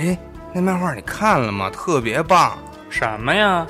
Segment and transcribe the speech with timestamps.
[0.00, 0.18] 哎，
[0.54, 1.68] 那漫画你看了吗？
[1.68, 2.56] 特别棒！
[2.88, 3.66] 什么呀？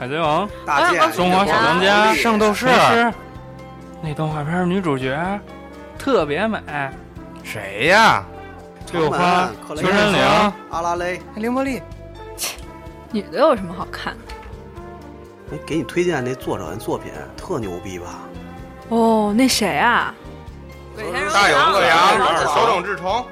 [0.00, 2.66] 海贼王、大剑、中华小当家、圣斗士
[4.02, 5.16] 那动画片女主角
[5.96, 6.60] 特别美，
[7.44, 8.24] 谁呀？
[8.92, 11.20] 六花、秋山玲，阿拉蕾。
[11.36, 11.80] 凌波丽。
[13.12, 14.34] 女的有什么好看的？
[15.52, 18.18] 哎，给你推荐那作者的作品特牛逼吧？
[18.88, 20.12] 哦，那谁啊？
[21.32, 23.24] 大有恶阳，手冢治虫。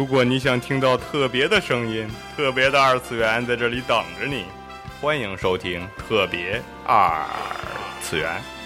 [0.00, 4.46] 如果你想听到特别的声音，特别的二次元在这里等着你，
[4.98, 7.22] 欢迎收听特别二
[8.00, 8.59] 次元。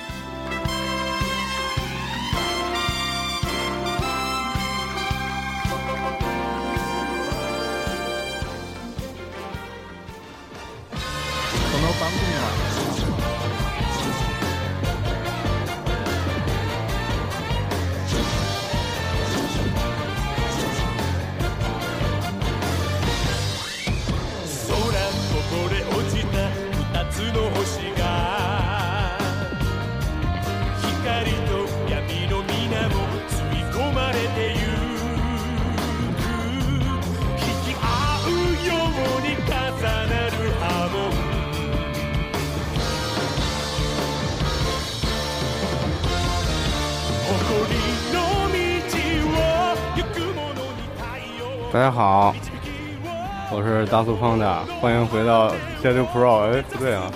[53.95, 55.49] 大苏方的，欢迎回到
[55.81, 56.51] Shadow Pro。
[56.51, 57.09] 哎，不对啊，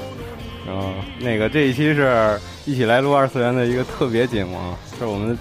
[0.69, 5.37] 嗯，那个这一期是一起来撸二次元的一个特别节目啊，是我们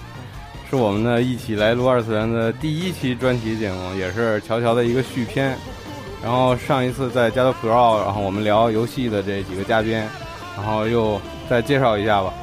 [0.67, 5.55] 是我们的一起来撸二次元的第一期专题节目，也是乔乔的一个续篇。
[6.23, 9.91] 然后上一次在加州 Pro，然后我们聊游戏的这几个嘉宾，
[10.55, 12.33] 然后又再介绍一下吧。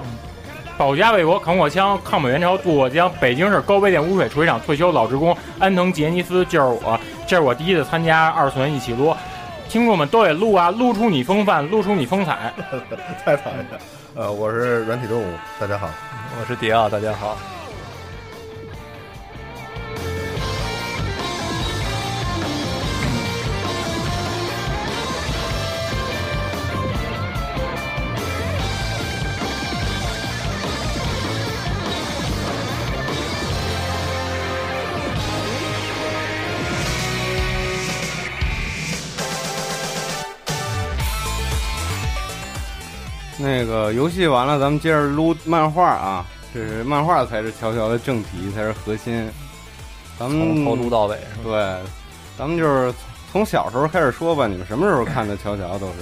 [0.78, 3.10] 保家卫国，扛火枪，抗美援朝，渡过江。
[3.20, 9.14] 北京市高碑店污水处理厂退休老职工安藤杰尼斯，就是我，这是我第一次参加二次元一起撸，
[9.68, 12.52] 听众们都得撸啊，撸出你风范，撸出你风采。
[13.24, 13.78] 太讨厌了。
[14.14, 15.26] 呃，我是软体动物，
[15.58, 15.88] 大家好。
[16.40, 17.36] 我是迪奥，大家好。
[43.64, 49.26] 那个游戏完了，咱们接着撸漫画啊，这是漫画才是乔乔的正题，才是核心。
[50.18, 51.50] 咱们从头撸到尾是吧？
[51.50, 51.90] 对，
[52.38, 52.92] 咱们就是
[53.32, 54.46] 从小时候开始说吧。
[54.46, 55.78] 你们什么时候看的乔乔？
[55.78, 55.92] 都是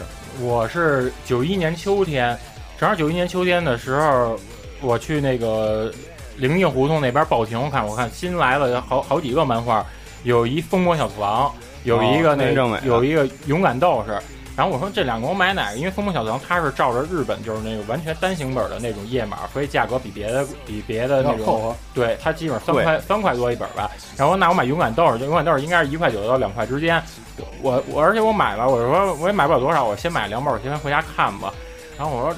[0.40, 2.36] 我是九一年秋天，
[2.76, 4.36] 正好九一年秋天的时候，
[4.80, 5.92] 我去那个
[6.36, 9.86] 灵业胡同那边报亭，我看我看新来了好好几个漫画，
[10.24, 11.52] 有一疯魔小次郎，
[11.84, 14.18] 有一个那哦那正美有一个勇敢斗士。
[14.54, 15.78] 然后我说这两个我买哪个？
[15.78, 23.90] 因为风魔小次郎它是照着日本就是那个完全单行本的那种页码，所以价格比别的比别的那种对，它基本上三块三块多一本吧。
[24.16, 27.02] 然后那我买勇敢斗士，就勇敢斗士应该是一块九到两块之间。
[27.62, 31.52] 我我而且我买了，我说我也买不了多少，我先买两本，我先回家看吧。
[31.96, 32.36] 然后我说，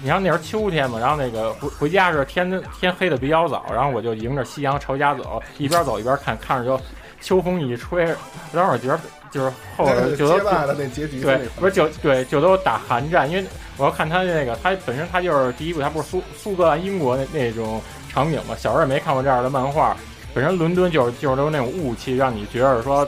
[0.00, 6.80] 你像那时候秋天嘛，然后那个回回家是天天黑的比较早，然后我就迎着夕阳朝家走，一边走一边看，看着就
[7.20, 8.04] 秋风一吹，
[8.52, 13.44] 然后我觉得就是后边就都结拜的那结局对，不是就对就都打寒战，因为
[13.76, 17.80] 我要看他那个，他本身他就是第一部，他不是苏苏格兰英国那那种
[18.10, 19.96] 场景嘛，小时候也没看过这样的漫画。
[20.32, 23.06] 本身伦敦就是就是都是那种雾气，让你觉得说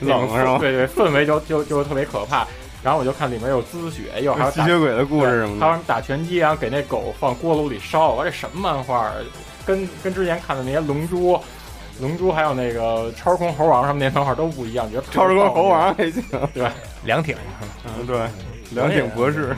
[0.00, 2.46] 冷是吗对对，氛围就就就特别可怕。
[2.82, 5.60] 然后我就看里面有滋血，又还有吸血鬼的故事什么的。
[5.60, 8.10] 还有人打拳击然后，给那狗放锅炉里烧。
[8.10, 9.14] 我说这什么漫画啊？
[9.64, 11.40] 跟跟之前看的那些龙珠、
[12.00, 16.22] 龙珠还有那个超时空猴王什么那些漫画都不一样，觉得超时空猴王还行，
[17.04, 17.36] 凉挺，
[17.98, 18.16] 嗯，对，
[18.70, 19.54] 梁挺博士，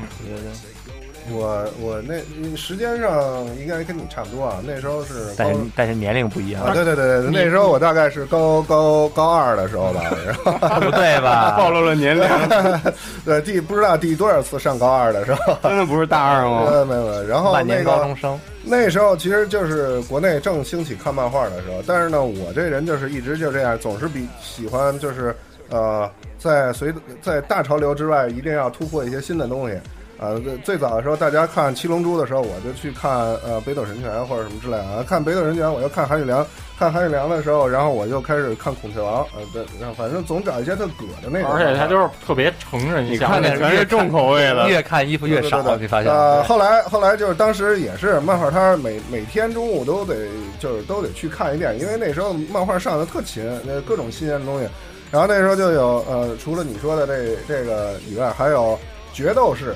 [1.28, 2.14] 我我那
[2.56, 6.62] 时间上应该跟你差不多啊，那时候是但是但是年龄不一样。
[6.62, 11.56] 啊，，对对对对，那时候我大概是高高高二的时候吧， 然后不对吧？
[11.58, 12.22] 暴露了年龄，
[13.24, 16.62] 对第不知道第多少次上高二的时候，真的不是大二吗？
[16.70, 25.34] 呃没有没有，然后那万年高个中生，那时候其实就是国内正兴起看漫画的时候，但是呢，我这人就是一直就这样，总是比喜欢就是
[25.68, 26.92] 呃，在随
[27.22, 29.78] 在大潮流之外，一定要突破一些新的东西。
[30.18, 33.10] 呃，最最早的时候，大家看《七龙珠》的时候，我就去看
[33.44, 34.84] 呃《北斗神拳》或者什么之类的。
[34.84, 36.46] 啊看《北斗神拳》，我又看韩宇良，
[36.78, 39.22] 看韩宇良的时候，然后我就开始看《孔雀王》。
[39.36, 41.52] 呃，对，然后反正总找一些特葛的那种。
[41.52, 50.26] 而且他都是特别成人你看的全是重口味的，越看衣服越少，对对对你发现呃，后来后来就是当时也是漫画摊，每每天中午都得
[50.58, 54.66] 就是都得去看一遍，因为那时候漫画上的特勤，那各种新鲜的东西。
[55.10, 58.78] 然后那时候就有呃，除了你说的这这个以外，还有
[59.12, 59.74] 决斗士，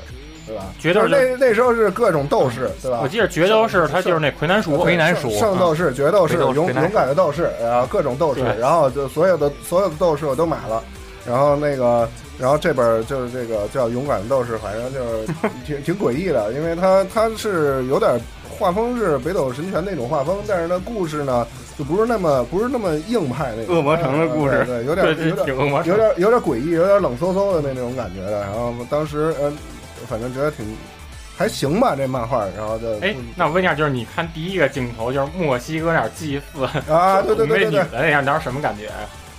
[0.51, 0.65] 对吧？
[0.81, 3.01] 决斗士那那时候是各种斗士，对吧？
[3.03, 10.83] 我记得决斗士他就是那魁南鼠，魁南鼠圣斗士、决斗士、勇勇敢的斗士，然后各种斗士，然后就所有的所有的斗士我都买了，
[11.25, 12.09] 然后那个，
[12.39, 15.33] 然后这本就是这个叫勇敢的斗士，反正就是
[15.65, 18.19] 挺挺诡异的，因为它它是有点
[18.59, 21.47] 画风是北斗神拳那种画风，但是呢故事呢
[21.79, 25.07] 就不是那么不是那么硬派那种恶魔城的故事呃对，对有点，
[25.47, 28.41] 有点有点有点诡异，有点冷飕飕的那那种感觉的。
[28.41, 29.51] 然后当时呃，
[30.11, 30.67] 反正觉得挺
[31.39, 38.91] 还行吧，这漫画，然后就哎，那我问一下，就是你看第一个镜头，就是墨西哥那儿祭祀啊，对对对对对那样，当时什么感觉？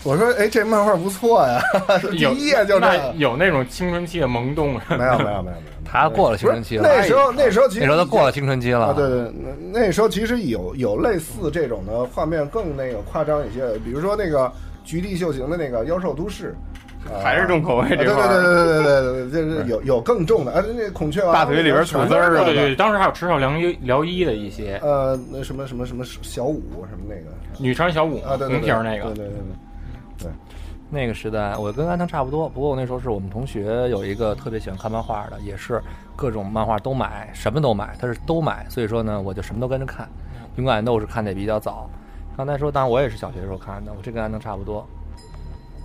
[0.03, 1.62] 我说哎，这漫画不错呀，
[2.09, 3.13] 第一页就这那。
[3.18, 8.88] 有那种青春期的萌动，没有没有没有没有，他过了青春期了，那时候那时候其实那时候都过了青春期了。
[8.88, 9.31] 啊，对对，
[9.71, 14.45] 那那时候其实有有类似这种的画面更那个夸张一些，比如说那个
[14.83, 16.80] 《菊地秀行》的那个《妖兽都市》，啊
[17.21, 18.27] 还是重口味对对这块儿。
[18.27, 29.33] 对对对对对对，就是有有更重的啊，那孔雀王大腿里边吐丝儿啊对对对，当时还有池上良一辽一的一些呃，那什么什么什么小舞什么那个女穿小舞啊，对对对红皮儿那个对，对对
[30.19, 30.31] 对，
[30.89, 35.81] 那个时代，我跟安藤差不多，不过我那时候是我们同学有一个特别喜欢看漫画的，也是
[36.15, 40.07] 各种漫画都买，什么都买，他是都买，所以说呢，我就什么都跟着看。
[40.57, 41.89] 勇敢斗士看的也比较早，
[42.36, 44.86] 刚才说，当然我也是小学时候看的，我这跟安藤差不多。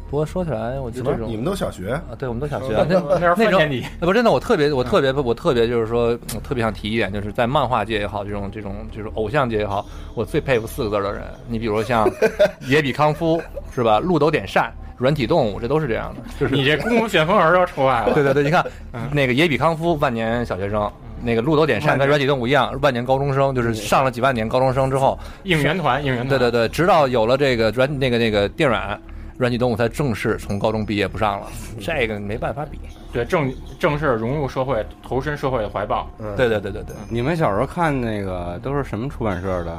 [0.08, 1.91] 不过说起来，我觉得这种你们都小学？
[1.93, 11.23] 啊，对，我们都小学，那那那是那时候饭年级，呃，不，真的，我特别，我特别，我特别就是说，我特别想提一点，就是在漫画界也好，这种这种就是偶像界也好，我最佩服四个字的人。
[11.49, 12.08] 你比如说像
[12.69, 13.43] 野比康夫，
[13.75, 13.99] 是吧？
[13.99, 16.23] 鹿斗点善、软体动物，这都是这样的。
[16.38, 18.64] 就是你这功夫旋风儿要出来了，对对对，你看
[19.11, 20.91] 那个野比康夫，万年小学生。
[21.23, 29.00] 那个鹿斗点善跟软体动物一样，万年高中生，就是上了几万年高中生之后，应援团，应援团，对对对，直到有了这个软那个那个电软，
[29.38, 31.47] 软体动物才正式从高中毕业不上了，
[31.81, 32.79] 这个没办法比。
[33.12, 36.11] 对正正式融入社会，投身社会的怀抱。
[36.19, 39.79] 嗯，对对对对对，你们小时候看那个都是什么出版社的？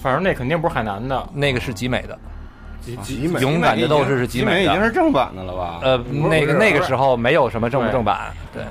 [0.00, 2.18] 反正那肯定不是海南的，那个是集美的，
[2.80, 5.80] 集集美勇敢的斗士是集集美已经是正版的了吧？
[5.82, 8.62] 呃，那个那个时候没有什么正不正版，对，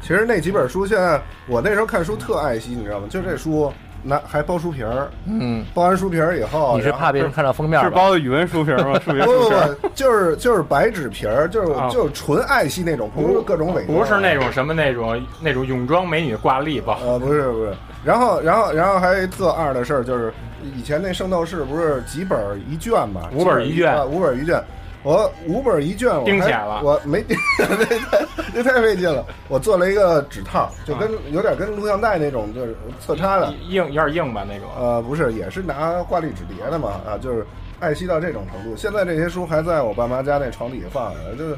[0.00, 3.06] 其实那几本书，现在我那时候看书特爱惜，你知道吗？
[3.10, 3.72] 就这书
[4.02, 7.96] 拿还包书皮儿，嗯，包完书皮儿以后，你是怕别人看到封面是吧？
[7.96, 8.98] 包的语文书皮儿吗？
[9.04, 9.74] 数学不不书皮儿？
[9.80, 17.72] 不，就是就是白纸皮儿，就是啊就是纯爱系那种，不是各种伪装，不是那种什么那种那种泳装美女挂历包，呃，不是不是，
[18.04, 20.32] 然后然后然后还一特二的事儿就是，
[20.76, 24.62] 以前那圣斗士不是几本儿一卷嘛，五本儿一卷啊五本儿一卷。
[25.08, 27.24] 我五本一卷，我还钉起来了我没
[27.58, 29.24] 那太那太费劲了。
[29.48, 33.50] 我做了一个纸套，就跟、有点跟录像带那种，就是侧插的。
[33.70, 34.68] 硬有点硬吧那种。
[34.78, 37.46] 呃，不是，也是拿挂历纸叠的嘛，啊，就是
[37.80, 38.76] 爱惜到这种程度。
[38.76, 41.56] 现在这些书还在我爸妈家那床底下放着，就是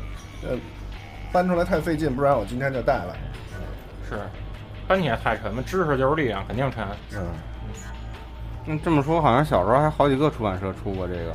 [0.48, 0.56] 呃
[1.32, 3.16] 搬出来太费劲，不然我今天就带了。
[4.08, 4.14] 是，
[4.86, 6.86] 搬起来太沉了，知识就是力量，肯定沉。
[7.16, 7.26] 嗯
[8.64, 11.32] 那这么说，好像小时候还好几个出版社出过这个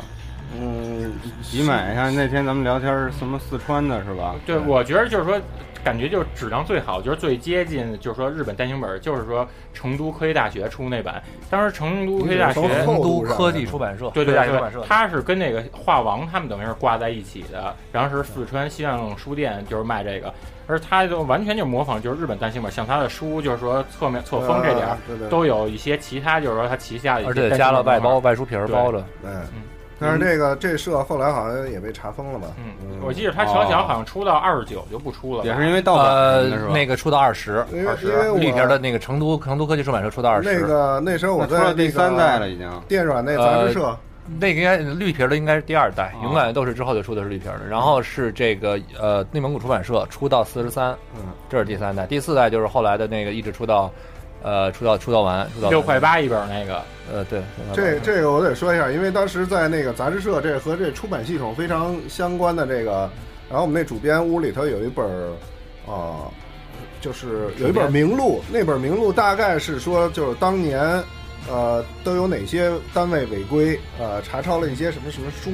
[0.53, 1.93] 嗯，集美。
[1.95, 4.35] 像那天咱们聊天是什么四川的是吧？
[4.45, 5.39] 对，我觉得就是说，
[5.83, 11.21] 感觉就是质量最好，就是最接近，就是说日本单行本，就是说成都科技大学出那版。
[11.49, 20.33] 当时成都科技大学成都科技出版社，对对对它是跟那个画王他们等于是挂在一起的，然后是四川西藏书店就是卖这个，
[20.67, 28.17] 而他就完全就模仿就是日本单行本，像他的书就是说侧面侧封这点儿啊对对都有一些其他就是说他旗下的一些而且单行加了外包。
[28.19, 29.05] 外书皮儿包着。
[29.21, 29.31] 对，
[29.99, 32.47] 但是这个这社后来好像也被查封了吧？
[32.57, 40.53] 嗯，我记得他小小好像出到二十九就不出了，也是因为盗版呃那个出到二十，二十绿皮儿的那个成都成都科技出版社出到二十。
[40.53, 42.69] 那个那时候我那出了在第三代了已经。
[42.87, 43.97] 电软那杂志社，
[44.39, 53.91] 那个应该绿皮儿的应该是第二代，哦勇敢的斗士之后就出的是绿皮儿的，然后是这个呃内蒙古出版社出到四十三，嗯，这是第三代，第四代就是后来的那个一直出到，
[54.45, 56.79] 呃出道出道完，出道六块，八一本那个，
[57.11, 57.41] 呃对，
[57.73, 63.09] 这这个我得说一下，因为当时在那个杂志社，这和这出版系统非常相关的这个，
[63.49, 65.33] 然后我们那主编屋里头有一本儿，
[65.91, 66.29] 啊、
[67.01, 70.79] 就是有一本名录，那本名录大概是说，就是当年，
[71.49, 75.49] 呃，都有哪些单位违规，呃，查抄了一些什么什么书，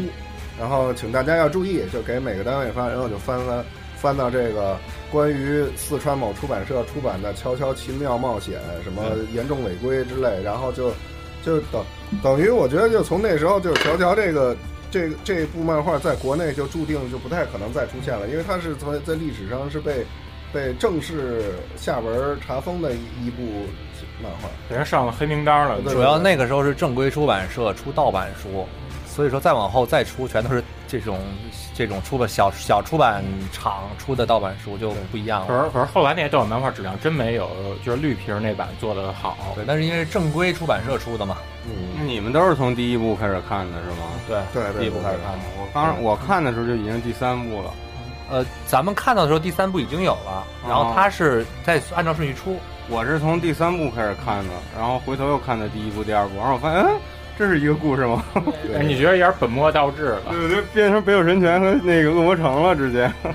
[0.59, 3.63] 然后请大家要注意，就给每个单位发，然后就翻翻
[4.01, 4.75] 翻到这个
[5.11, 10.91] 关于四川某出版社出版的《悄悄奇妙冒险》什么严重违规之类，然后就
[11.45, 11.85] 就等
[12.23, 14.57] 等于我觉得就从那时候就乔乔这个
[14.89, 20.03] 这个这部漫画在国内就注定就不太可能再出现了，因为它是从在历史上是被
[20.51, 23.43] 被正式下文查封的一一部
[24.21, 24.49] 漫画。
[24.67, 25.79] 给人上了黑名单了。
[25.81, 28.65] 对主要那个时候是正规出版社出盗版书，
[29.07, 31.17] 所以说再往后再出全都是这种
[31.73, 35.47] 这种出版小小出版厂出的盗版书就不一样了。
[35.47, 37.49] 可是可是后来那些盗版漫画质量真没有
[37.85, 39.37] 就是绿皮儿那版做的好。
[39.55, 44.07] 对，但是因为是正规出版社出的嘛，嗯，你们都是从第一部开始看的是吗？
[44.27, 45.45] 对，对对，第一部开始看的。
[45.57, 47.73] 我刚我看的时候就已经第三部了。
[48.29, 52.57] 呃，咱们看到的时候第三部已经有了，然后它是在按照顺序出。
[52.89, 56.99] 我是从第三部开始看的，然后回头又看的第一部、第二部，然后我发现，嗯，
[57.41, 58.23] 这是一个故事吗？
[58.75, 60.21] 哎，你觉得有点本末倒置了？
[60.29, 63.11] 对对，变成北斗神拳和那个恶魔城了，直接。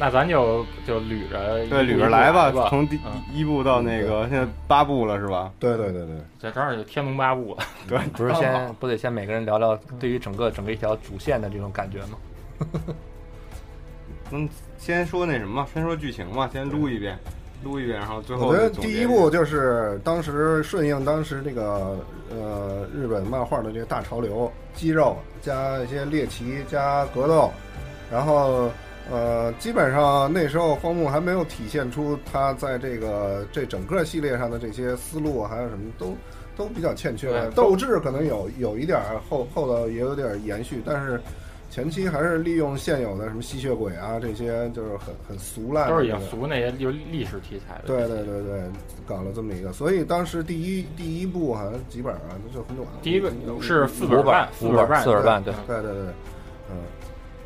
[0.00, 5.52] 那咱就就捋着对，捋着来吧，从第嗯一部到那个现在八部了，是吧？
[5.58, 7.62] 对对对对，在这儿就天龙八部了。
[7.86, 12.16] 对， 不是先 不得先每个人聊聊对于整个整个一条主线的这种感觉吗？
[14.30, 14.48] 嗯，
[14.78, 17.18] 先说那什么，先说剧情吧，先撸一遍，
[17.62, 21.96] 撸一遍，然后最后我觉得第一部就是当时顺应当时这个
[22.30, 27.50] 呃日本漫画的这个大潮流，肌肉加一些猎奇加格斗，
[28.10, 28.70] 然后
[29.10, 36.16] 呃基本上那时候荒木还没有体现出他在这个这整个系列上的这些思路，还有什么都
[36.56, 37.50] 都比较欠缺。
[37.56, 41.20] 斗志可能有有一点儿后后头也有点儿延续，但是。
[41.70, 47.82] 前期还是利用现有的什么吸血鬼啊这些，就是很很俗烂的都是这个，已经俗那些就是历史题材的。
[47.86, 48.62] 对对对对，
[49.06, 52.88] 搞了这么一个，所以当时第一第一部好像几本啊，就很短。
[53.02, 55.54] 第一个是四本半，四本半，四本半，对。
[55.66, 56.02] 对对对，
[56.70, 56.76] 嗯，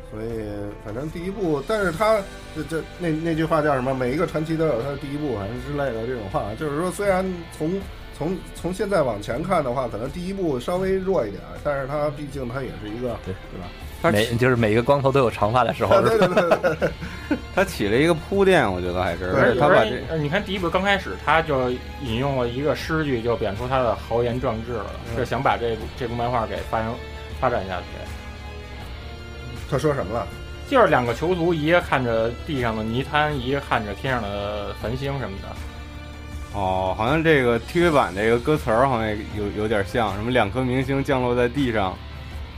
[0.09, 0.45] 所以
[0.85, 2.19] 反正第一部，但是他
[2.55, 3.93] 这这那那句话叫什么？
[3.93, 7.25] 每一个传奇都有它的第一部，反正之类的这种话，就是说虽然
[7.57, 7.79] 从
[8.17, 13.67] 从从现在往前看的话，可能第一部稍微弱一点，但是它毕竟它也是一个对对吧？
[14.11, 21.69] 每就是每个光头都有长发的时候，对对对对对， 他起了一个铺垫，我觉得还是，而且他把这你看第一部刚开始，他就
[22.03, 26.93] 引用了一个诗句，就贬出他的豪言壮志了，嗯就想把这部这部漫画给发扬
[27.39, 27.85] 发展下去。
[29.69, 30.27] 他说什么了？
[30.69, 35.49] 就是两个囚徒，一个看着地上的泥滩，一个看着天上的繁星什么的。
[36.53, 41.97] 哦，好像这个 TV 版这个歌词儿好像有有点像，什么两颗明星降落在地上，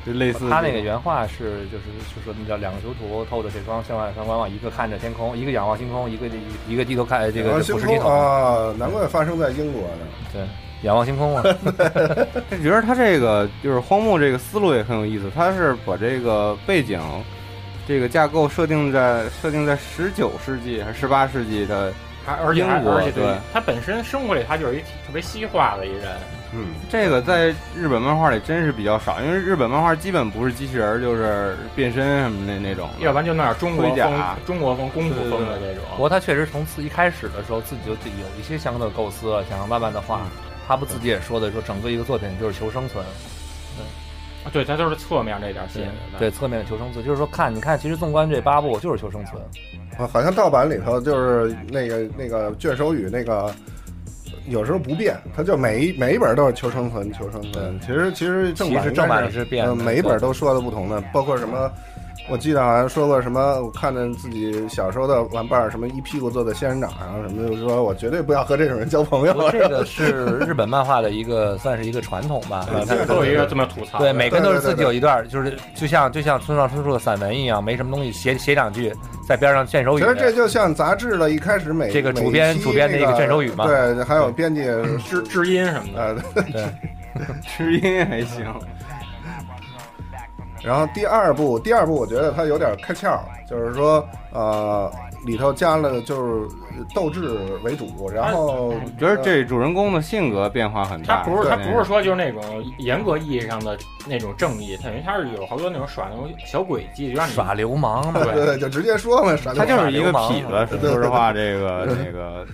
[0.05, 1.85] 就类似他那个原话是就是
[2.15, 6.27] 就说那叫两个囚徒透着这双向外双观望，一个看着天空，一个仰望星空，一个
[6.67, 10.05] 一个低头看这个啊星空俯视地筒，啊，难怪发生在英国呢。
[10.31, 10.45] 对，
[10.83, 11.41] 仰望星空嘛。
[12.51, 17.01] 就觉得他这个就是荒木这个思路也很有意思，他是把这个背景
[17.87, 21.91] 这个架构设定在设定在十九世纪还是十八世纪的
[22.25, 26.17] 还而且还英国而且对他本身生活里他就是一特别西化的一人，
[26.55, 32.89] 嗯，这个在日本漫画里真是比较少，因为日本漫画基本不是机器人就是变身什么那那种。
[32.99, 35.83] 要不然就那点中国甲风、中国风、功夫风的那种。
[35.91, 40.21] 不过他确实从自一开始的时候自己就自己有一些相关的构思了，想要慢慢的画。
[40.67, 43.05] 他不自己也说的，说整个一个作品就是求生存，
[44.43, 45.93] 啊对他就是侧面这点吸引人。
[46.17, 49.39] 对侧面的求生存，就是说看你看，其实纵观这八部就是求生存，
[49.99, 53.53] 啊，好像盗版里头就是那个那个卷首语那个，
[54.47, 57.79] 有时候不变，它就每一每一本都是求生存，求生存。
[57.79, 61.71] 其实其实正版应该其实正版里是变的呃每一本都说的不同的，包括什么。
[62.27, 73.99] 我记得好像说过什么，我看着自己小时候的玩伴儿，什么一屁股坐在仙人掌上，什么就说我绝对不要和这种人交朋友这个是日本漫画的一个算是一个传统吧，对它都有一个这么吐槽。
[73.99, 78.91] 对，每个人都是自己有一段，就是就像就像村上春树的散文一样，没什么东西写写两句，
[79.27, 80.07] 在边上卷首语其。
[80.07, 84.63] 实这就像杂志的一开始每这个每主编主编的一个那卷首语嘛对，还有编辑
[85.07, 86.01] 知知音什么的。
[86.01, 86.65] 呃，对，
[87.55, 88.45] 知音还行，
[90.65, 94.91] 然后第二部，第二部我觉得它有点开窍，就是说呃
[95.25, 96.47] 里头加了就是
[96.93, 101.23] 斗志为主，然后我觉得这主人公的性格变化很大。
[101.23, 102.43] 他不是他不是说就是那种
[102.79, 108.23] 严格意义上的那种正义，他等于他是有好多那种耍那种小诡计，就让你耍流氓嘛。
[108.23, 110.79] 对对对，就直接说嘛，耍流氓他就是一个痞子。
[110.79, 112.45] 说实话，这个 这个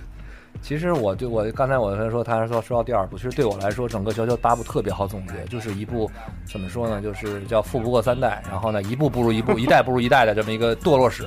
[0.62, 6.08] 其实我对我刚才我跟说，他说说到第二部，其实对我来说，整个《球球八部》特别好总结，就是一部
[6.44, 11.26] 怎么说呢，就是叫富不过三代，然后呢一步不如一步，一代不如一代的这么一个堕落史。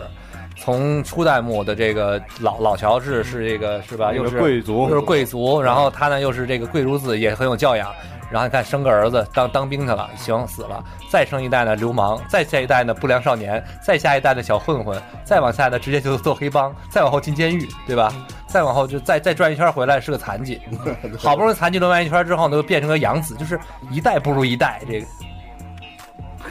[0.58, 7.92] 从初代目的这个老老乔治是这个是吧，又是贵族又是贵族，然后他呢又是这个贵族子，也很有教养。
[8.32, 18.12] 然后你看生个儿子当当兵去了，行死了，再生一代呢流氓，再下一代呢不良少年，再下一代的小混混，再往下呢直接就做黑帮，再往后进监狱，对吧？
[18.48, 20.62] 再往后就再再转一圈回来是个残疾，
[21.20, 23.60] 好不容易残疾轮完一圈之后呢，又变成个养子，就是
[23.92, 25.06] 一代不如一代，这个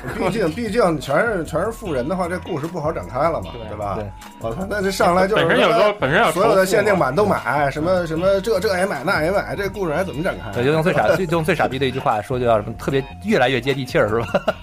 [0.16, 3.94] 毕竟毕竟全是全是富人的话，这故事不好展开了嘛，对吧？
[3.96, 10.50] 对，我操，那这上来就是本身有时候本身要所有的限定版都买，什么什么这这也买那也买，这故事还怎么展开？
[10.52, 14.26] 对，就用最傻最用最傻逼的一句话说，就叫什么特别越来越接地气儿，是吧？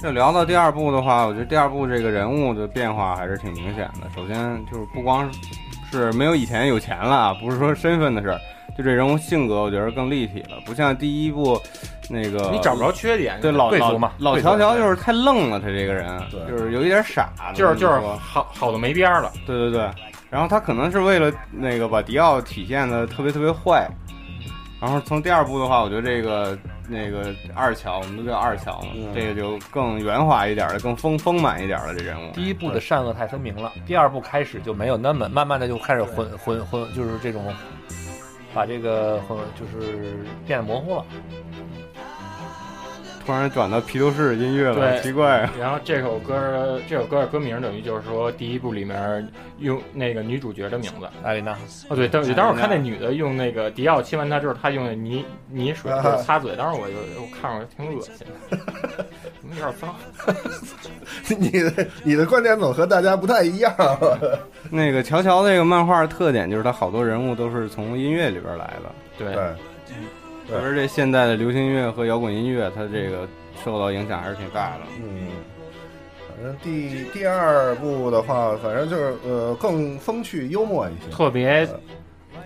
[0.00, 4.08] 这聊到第二部的话，我觉得第二部这个人物的变化还是挺明显的。
[4.14, 5.30] 首先就是不光
[5.90, 8.40] 是没有以前有钱了啊，不是说身份的事儿，
[8.80, 11.60] 就这人物性格，我觉得更立体了，不像第一部
[12.08, 16.18] 那个你找不着缺点，对老老老乔乔就是太愣了，他这个人
[16.48, 19.30] 就是有一点傻，就是就是好好的没边儿了。
[19.46, 19.90] 对对对，
[20.30, 23.86] 然后他可能是为了那个把迪奥体现的特别特别坏，
[24.80, 26.58] 然后从第二部的话，我觉得这个
[26.88, 32.32] 那个二乔，我们都叫二乔嘛，嗯这个就更圆滑一点的，更丰丰满一点的这人物。
[32.32, 37.44] 第一部的善恶太分明了，第二部开始就没有那么，慢慢的就开始混混混，就是这种
[38.54, 39.20] 把这个
[39.58, 41.04] 就是变得模糊了。
[43.30, 45.52] 突然转到披头士音乐了，对奇怪啊！
[45.56, 49.24] 然后这首歌这首歌的歌名等于就是说第一部里面
[49.60, 51.06] 用那个女主角的名字。
[51.22, 51.52] 艾琳娜，
[51.88, 58.12] 哦，对，当当时我看那女的用那个迪奥亲完她之后，她用的泥泥水就是擦嘴，当时我就我看着挺恶心
[58.50, 58.58] 的，
[59.40, 59.94] 怎么有点脏？
[61.38, 63.72] 你的你的观点总和大家不太一样。
[64.72, 69.44] 那个乔乔那个漫画特点就是他好多人物都是从音乐里边来的，对，对，
[70.50, 73.28] 特别是这现代的流行音乐和摇滚音乐，它这个
[73.64, 74.80] 受到影响还是挺大的。
[74.98, 75.28] 嗯，
[76.28, 81.14] 反正第第二部的话，反正就是呃更风趣幽默一些。
[81.14, 81.68] 特别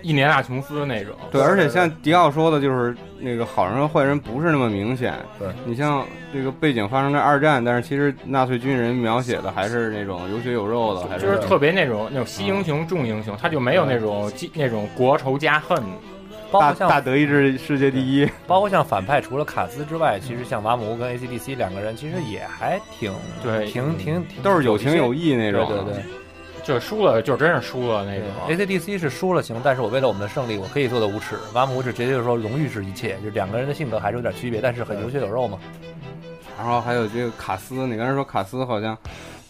[0.02, 1.14] 伊莲娜琼斯那种。
[1.30, 5.14] 对，而且像迪奥说的，就是那个好人和坏人不是那么明显。
[5.38, 15.82] 对你像这个背景发生在二战，但是其实纳粹军人描写的还是那种有血有肉的，还是就是特别那种那种惜英雄重英雄，他就没有那种记那种国仇家恨。
[16.52, 18.28] 大包括像大德意志世界第一。
[18.46, 25.66] 包括像反派，除了卡斯之外，其实像瓦姆乌跟 ACDC 两个人，其实也还挺对挺挺挺都是有情有义那种。
[25.68, 26.02] 对对对。
[26.62, 28.26] 就输了，就真是输了那种。
[28.48, 31.36] ACDC 是输了行，但是我为了我们的胜利，我可以做的无耻。
[31.52, 35.58] 瓦姆乌是直接就说荣誉是一切，就两个人的性格还是有点区别，但是很有血有肉嘛。
[36.56, 38.96] 然后还有这个卡斯，你刚才说卡斯好像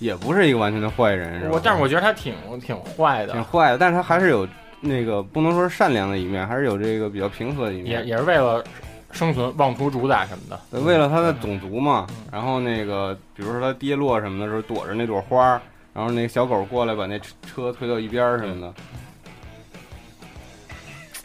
[0.00, 1.52] 也不是一个完全的坏人，是吧？
[1.52, 4.44] 我但是我觉得他挺挺坏的，挺坏的，但是他还是有
[4.85, 7.87] 那个不能说是善良的一面，还是有这个比较平和的一面。
[7.87, 8.62] 也也是为了
[9.12, 10.61] 生存，妄图主宰什么的。
[10.70, 15.62] 对为了他的种族嘛，然后那个比如说他跌落什么的时候躲着那朵花儿，
[15.94, 18.75] 然后那个小狗过来把那车推到一边儿什么的。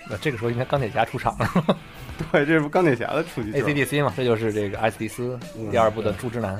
[0.09, 1.77] 那这个时候应该钢铁侠出场了
[2.31, 6.59] 对，这是钢铁侠的出击球，，ACDC 嘛，这就是这个艾斯蒂斯第二部的猪之男。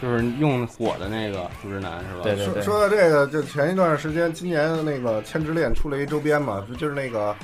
[0.00, 2.22] 就是用火的那个主直男是吧？
[2.22, 7.34] 对对对，说说到这个，就前一段时间，今年那个《千之恋》出了一周边嘛，就是那个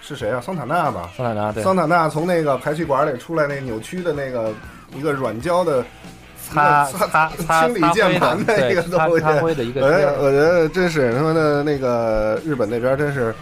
[0.00, 0.40] 是谁啊？
[0.40, 1.10] 桑塔纳吧？
[1.16, 4.52] 桑塔纳对，桑塔纳从那个排气管里出来，那扭曲的那个
[4.94, 5.84] 一个软胶的
[6.50, 13.34] 擦擦擦清理键盘的一个擦东西擦灰的一个哎，我觉得真是他妈的那个日本那边真是，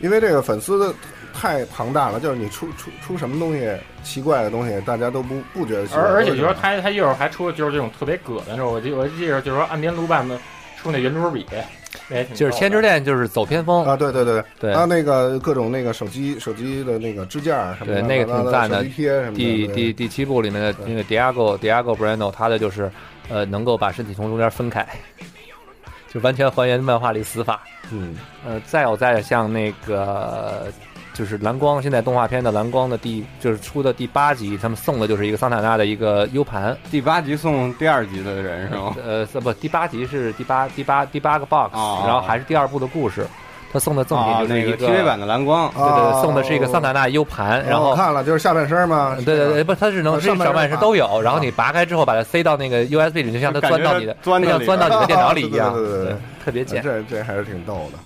[0.00, 0.94] 因为这个粉丝
[1.32, 3.70] 太庞大了，就是你出出出什么东西
[4.02, 6.02] 奇怪的东西，大家都不不觉得奇怪。
[6.02, 10.38] 而而且就是说他他一会儿还出了就是这种特别葛的那种，我记我记着就是说岸边卢伴的
[10.76, 11.46] 出那圆珠笔，
[12.08, 14.42] 那也挺就是《千之恋》就是走偏锋，啊，对对对。
[14.58, 14.74] 对。
[14.74, 18.78] 还有那个各种那个手机手机的那个支架什么的，对那个挺赞的。
[18.78, 19.36] 手机贴什么的。
[19.36, 22.90] 第第第七部里面的那个 Diago Diago Brando，他的就是
[23.28, 24.86] 呃能够把身体从中间分开，
[26.12, 27.62] 就完全还原漫画里死法。
[27.90, 28.16] 嗯。
[28.46, 30.68] 呃，再有再像那个
[31.20, 36.74] 就是蓝光，现在动画片的蓝光的第就是出的第八集，他们送的就是一个桑塔纳的一个 U 盘。
[36.90, 38.96] 第八集送第二集的人是吗？
[39.04, 43.26] 呃，不，第八集是第八第八第八个 box，、哦然后还是第二部的故事。
[43.70, 56.82] 他送的赠品啊，就是一个、那个 TV 版的蓝光，对对对，送的是一个桑塔纳 U 盘，然后我看了就是下半身嘛，对对对，不，它是能上半身上半身都有，然后你拔开之后把它塞到那个 USB 里，就像它钻到你的，它钻到像钻到你的电脑里一样，对对对对特别简。
[56.82, 57.98] 这这还是挺逗的。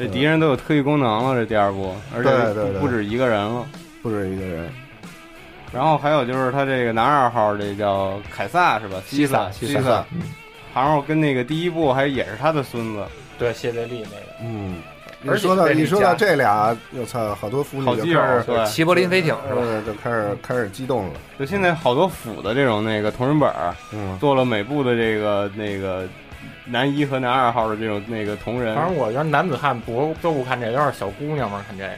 [0.00, 3.66] 这敌人都有特异功能了，这第二部，而且不止一个人了。
[4.02, 4.66] 不止一个人，
[5.70, 8.96] 然后还有就是他这个男二号，这叫凯撒是吧？
[9.06, 10.02] 西萨，西萨西萨，
[10.74, 13.04] 然后跟那个第一部还也是他的孙子，
[13.38, 14.26] 对谢德利那个。
[14.42, 14.76] 嗯。
[15.22, 18.64] 你而且说到你说到这俩，我操，好多腐女好基友就开始对。
[18.64, 19.60] 齐柏林飞艇是吧？
[19.60, 21.12] 呃，就开始开始激动了。
[21.38, 26.08] 就现在好多腐的这种那个同人本儿，嗯，做了每部的这个那个
[26.66, 31.90] 男一和男二号的这种那个同人反，正我觉得男子汉不都不看这个，都是小姑娘们看这个。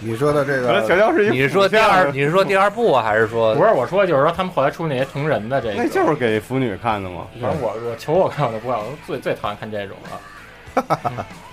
[0.00, 2.10] 你说的这个小娇是一你是说第二？
[2.10, 7.26] 你是说第二部啊，还是说不是我说，就是说他们后来出那些同人的这个，那就是给腐女看的嘛。
[7.40, 11.26] 反正我我求我看我就不看，我最最讨厌看这种了。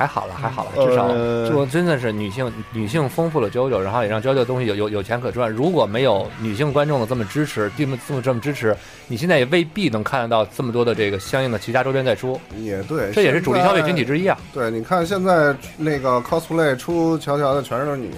[0.00, 1.08] 还好了，还好了，至少
[1.46, 5.52] 就真的是女性女性丰富了 JoJo，然后也让 JoJo 东西有有有钱可赚。
[5.52, 8.74] 如果没有女性观众的这么支持，这么这么这么支持，
[9.08, 14.38] 你现在也未必能看得到这么多的这个相应的其他周边在出，也对，这也是主力消费群体之一啊。
[14.54, 18.16] 对，你看现在那个 cosplay 出乔乔的全是女的，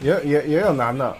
[0.00, 1.14] 也也也有男的，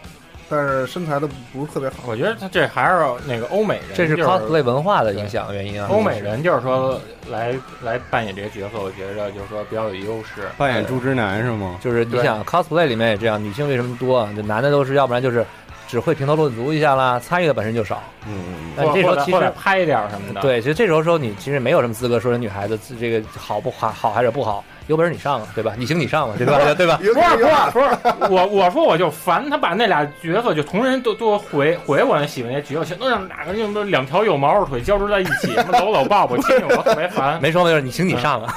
[0.48, 1.96] 但是身材都不是特别好。
[2.06, 5.88] 我觉得他这还是那个欧美人，这是就是 cosplay 文化的影响原因啊。
[5.90, 10.48] 欧美人就是说来来扮演这个角色，我觉着就是说比较有优势。
[10.56, 11.78] 扮演猪之男是吗？
[11.82, 14.32] 就是你想 cosplay 里面也这样，女性为什么多啊？
[14.36, 15.44] 这男的都是要不然就是
[15.88, 18.02] 只会评头论足一下啦，参与的本身就少。
[18.26, 25.72] 嗯，但或或者这时候其实拍一点什么的，，对，其实这时候时候你其实没有什么资格说人女孩子这个好不好，好还是不好，有本事你上啊，对吧？
[25.78, 26.74] 你行你上啊，对吧？
[26.74, 26.98] 对吧？
[27.00, 37.40] 不是不是不是，我我说我就烦他把那俩角色就同人都都回回我那喜欢那角色，全都让哪个人都两条有毛的腿交织在一起，什么搂搂抱抱亲亲，我特别烦。
[37.40, 38.54] 没说没说，你行你上啊。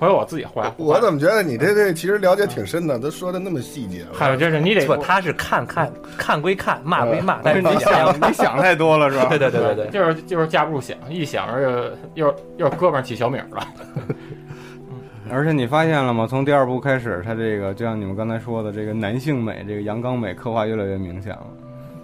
[0.04, 0.74] 回我自己画。
[0.78, 4.06] 我怎么觉得你这这其实了解挺深的，都说的那么细节。
[4.13, 9.28] 还有就是你得不，他是看看看归看，骂归骂，但是你想你想太多了是吧？
[9.32, 13.68] 对对对对对，就是就是架不住想，一想着又又又胳膊上起小米儿了。
[15.32, 16.28] 而且你发现了吗？
[16.30, 21.48] 从第二部开始，他这个就像你们刚才说的，这个男性美、这个阳刚美刻画越来越明显了，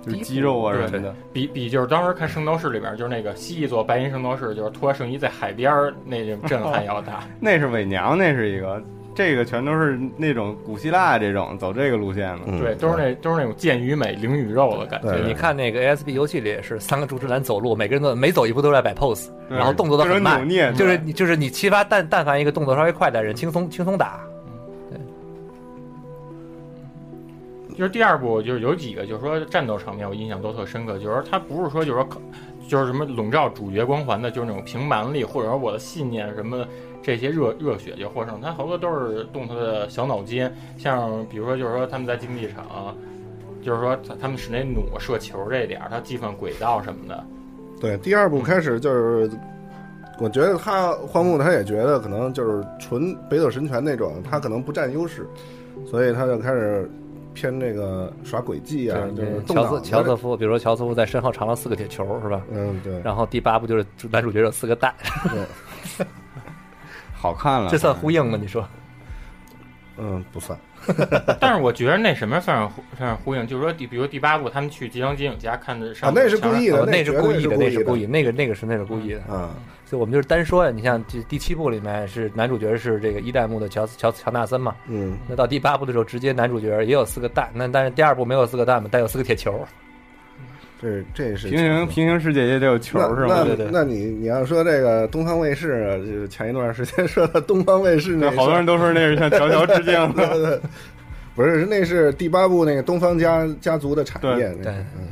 [0.02, 1.14] 就是肌肉啊什么的。
[1.34, 7.24] 比比就是当时看《圣斗士》里边，就是那个蜥蜴座白银圣斗士，就是托圣衣在海边儿那种震撼要大。
[7.40, 8.82] 那是伪娘，那是一个，
[9.14, 12.40] 这个全都是那种古希腊这种走这个路线的。
[12.48, 15.18] 嗯对，都是那都是那种剑与美、灵与肉的感觉。
[15.26, 24.22] 你看那个 ASB 游戏里也是三个主持人走路，每个人都每走一步都在摆 pose，然后动作都很慢扭，捏，就是你就是你启发但但凡一个动作稍微快点的人，轻松轻松打。
[27.80, 32.10] 就是第二部，就是有几个，就是说战斗场面我印象都特深刻，就是说他不是说就是说
[32.68, 36.68] 就是什么笼罩主角光环的，就是那种凭蛮力或者说我的信念什么
[37.02, 42.94] 这些热热血就获胜，他好多都是动他的小脑筋，像比如说就是说他们在竞技场，
[43.64, 47.24] 就是说他他们使那弩射球这点儿，他计算轨道什么的，
[47.80, 49.32] 对，第二部开始就是，
[50.20, 55.26] 我觉得他荒木他也觉得可能就是纯北斗神拳那种，他可能不占优势，
[55.88, 56.92] 所以他就开始
[57.40, 62.42] 偏那个耍诡计啊，就是动乔脑子瑟乔瑟夫，比如说乔瑟夫在身后藏了四个铁球，是吧？
[62.52, 64.94] 嗯，对，然后第八部就是男主角有四个蛋，
[67.16, 67.70] 好看了。
[67.70, 68.38] 这算呼应吗？
[68.42, 68.68] 你说？
[69.98, 70.58] 嗯，不算，
[71.40, 79.22] 但是我觉得那什么算是呼算是呼应，就是说第比如第八部他们去吉祥吉影家看的上啊，那是故意的，哦那是故意的，那，是故意，那个那个是那是故意的。
[79.24, 79.50] 啊，
[79.90, 89.60] 所以我们就是单说呀，你像这第七部里面是男主角是这个一代目的乔乔乔纳森嘛，嗯，那到第八部的时候，直接男主角也有四个蛋，那但是第二部没有四个蛋嘛，但有四个铁球。
[90.80, 93.38] 这这是平行平行世界也得有球是吗？
[93.40, 100.28] 那对对那你你要说这个东方卫视啊，就是前一段时间说的东方卫视那对，好多人都说那是向乔乔致敬的。
[100.38, 100.62] 对对，
[101.36, 105.08] 不是，那是第八部那个东方家家族的产业，那对嗯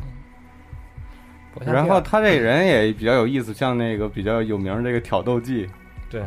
[1.66, 5.68] 然后他这人也比较有意思，像那个比较有名儿这个挑逗技，
[6.10, 6.22] 对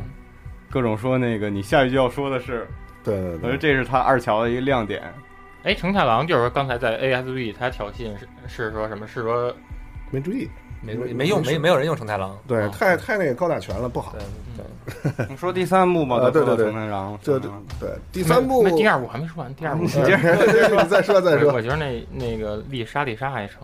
[0.71, 2.67] 各种说那个你下一句要说的是，
[3.03, 5.03] 对对对，我觉得这是他二乔的一个亮点。
[5.63, 9.07] 哎，成太郎就是说刚才在 ASB 他挑衅是是说什么？
[9.07, 9.55] 是说
[10.11, 10.49] 没注意，
[10.83, 12.37] 没没用，没没有人用成太郎。
[12.49, 14.15] 对，哦太太那个高大全了，不好。
[14.17, 14.23] 对
[15.17, 21.61] 对， 你说第三部吧，啊对对对成太郎，这这对第三部，没第二部还没说完，第二部 你接着 你再说再说我。
[21.61, 23.59] 觉得那那个丽莎丽莎还成，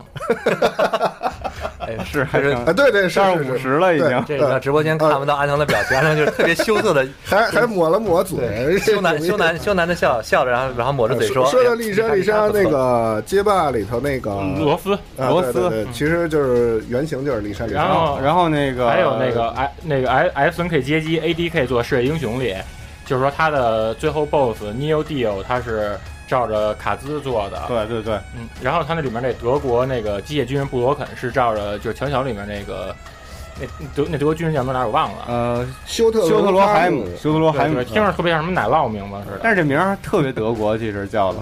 [1.87, 4.25] 哎 是还是啊，对对是上五十了已经。
[4.27, 17.79] 这个直播间看不到安藤的表情，安藤就是特别羞涩的 还还抹了抹嘴，羞男羞男羞男的笑笑着，然后然后抹着嘴说：“说到哎丽莎丽莎那个街霸里头那个罗斯，啊罗斯其实就是原型就是丽莎丽莎。
[17.79, 22.55] 然后然后那个还有那个 I 那个 I S N K 街机 A D K 做世界英雄里，
[23.05, 32.95] 就是说他的最后 BOSS Neo Dio 他是照着卡兹做的，对对对，嗯，然后他那里面那德国那个机械军人布罗肯是照着就是强小里面那个
[33.61, 37.83] 那德那德国军人叫什么来我忘了，呃，休特休特罗海姆，休特罗海姆。
[37.85, 39.41] 听着特别像什么奶酪名字似的。
[39.43, 41.39] 但是这名儿特别德国，其实叫的。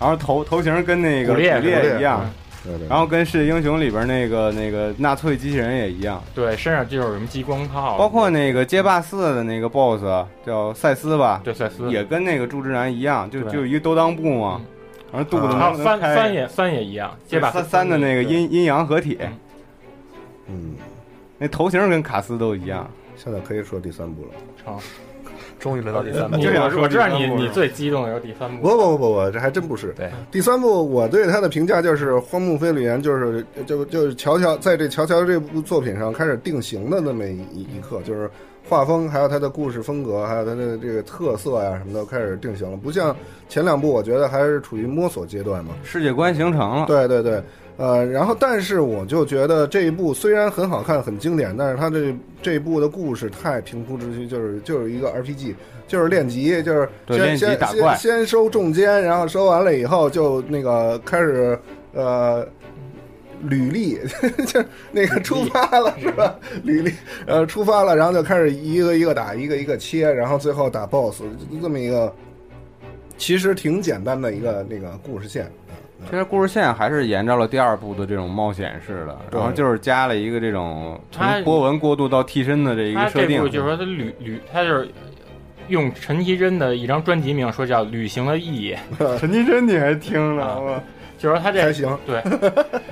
[0.00, 2.28] 然后头头型跟那个古烈古烈古烈一样，
[2.64, 11.90] 对对，然后跟《世界英雄》里边那个那个纳粹机器人也一样，对，身上就有什么激光炮，包括那个街霸四的那个 BOSS 叫赛斯吧，对赛斯。
[11.90, 14.60] 也跟那个柱之男一样，就就一个兜裆布嘛，
[15.12, 19.38] 然后肚子还有能开翻翻也翻也一样，街霸三三的那个阴阴阳合体，嗯。
[20.48, 20.74] 嗯，
[21.38, 22.88] 那头型跟卡斯都一样。
[23.16, 24.28] 现在可以说第三部了。
[24.62, 24.78] 成。
[25.62, 29.94] 终于轮到第三部你就想说我知道你你最激动的就是第三部，不不不不不，这还真不是。
[29.96, 38.28] 对，第三部我对他的评价就是《荒木飞吕彦》，就是就就是乔乔在这乔乔这部作品上开始定型的那么一一刻，就是
[38.68, 42.76] 画风，还有他的故事风格，还有他的这个特色呀什么的开始定型了。
[42.76, 43.16] 不像
[43.48, 45.74] 前两部，我觉得还是处于摸索阶段嘛。
[45.84, 47.40] 世界观形成了，对对对，
[47.76, 55.54] 呃，然后但是我就觉得这一部虽然很好看、很经典，但是它这这一部的故事太平铺直叙，就是就是一个 RPG，
[55.88, 61.58] 就是练级，就是对练级先先先先收重肩，然后收完了以后就那个开始
[61.92, 62.46] 呃。
[63.48, 63.98] 履历
[64.46, 66.38] 就那个出发了是吧？
[66.62, 66.92] 履历，
[67.26, 72.14] 呃，出发了，然后就开始一个一个打，一个一个切，然后最后打 BOSS，就这么一个
[73.18, 75.50] 其实挺简单的一个那个故事线。
[76.10, 83.48] 其实故事线还是沿着了第二部的这种冒险式的，然后就是加了一个这种从波纹过渡到替身的这一个设定这部。
[83.48, 84.88] 就是说他旅旅，他就是
[85.68, 88.76] 用陈绮贞的一张专辑名说叫《旅行的意义》，
[89.18, 90.82] 陈绮贞你还听啊了？
[91.18, 92.20] 就是说他这还行，对，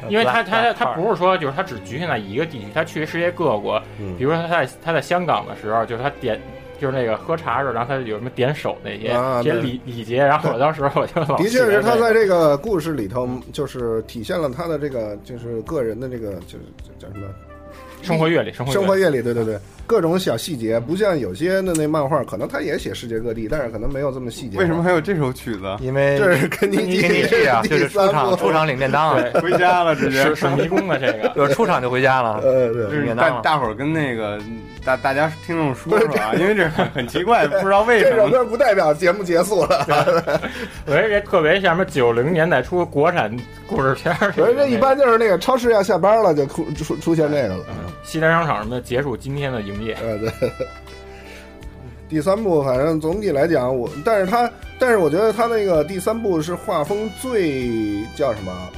[0.08, 6.40] 因为他 他他不是说就是他只局限在一个地区，他去世界各国，嗯比如说他在他在香港的时候，就是他点。
[6.80, 16.64] 就是那个喝茶时候，然后他有什么点手那些、啊对这些礼礼节，然后我当时我就老的确是他在这个故事里头，就是体现了他的这个就是个人的这个就是
[16.98, 17.28] 叫什么
[18.02, 24.58] 生活阅历，生活生活阅历，对对对，各种小细节，不像有些的那漫画，可能他也写世界各地，但是可能没有这么细节。
[24.58, 24.82] 为什么？
[24.82, 25.76] 还有这首曲子？
[25.80, 32.40] 因为这是肯尼基肯尼基啊，第就是出场出场领便当回家了，直接是是迷宫的这个， 就是出场就回家了。
[32.42, 34.40] 呃，对，就是便当啊大大伙儿跟那个
[34.84, 38.16] 大大家听众说说啊，因为这很很奇怪，不知道为什么。
[38.16, 39.84] 这首歌不代表节目结束了。
[40.86, 43.34] 我觉得这特别像什么九零年代出国产
[43.66, 47.64] 故事片儿，我说这一般就是那个超市要下班了，就出出出现这个了。
[48.10, 49.96] 西单商场什么的结束今天的营业。
[50.02, 50.50] 呃，对。
[52.08, 58.68] 第三部反正总体来讲，我但是他但是我觉得他那个第三部是画风最叫什么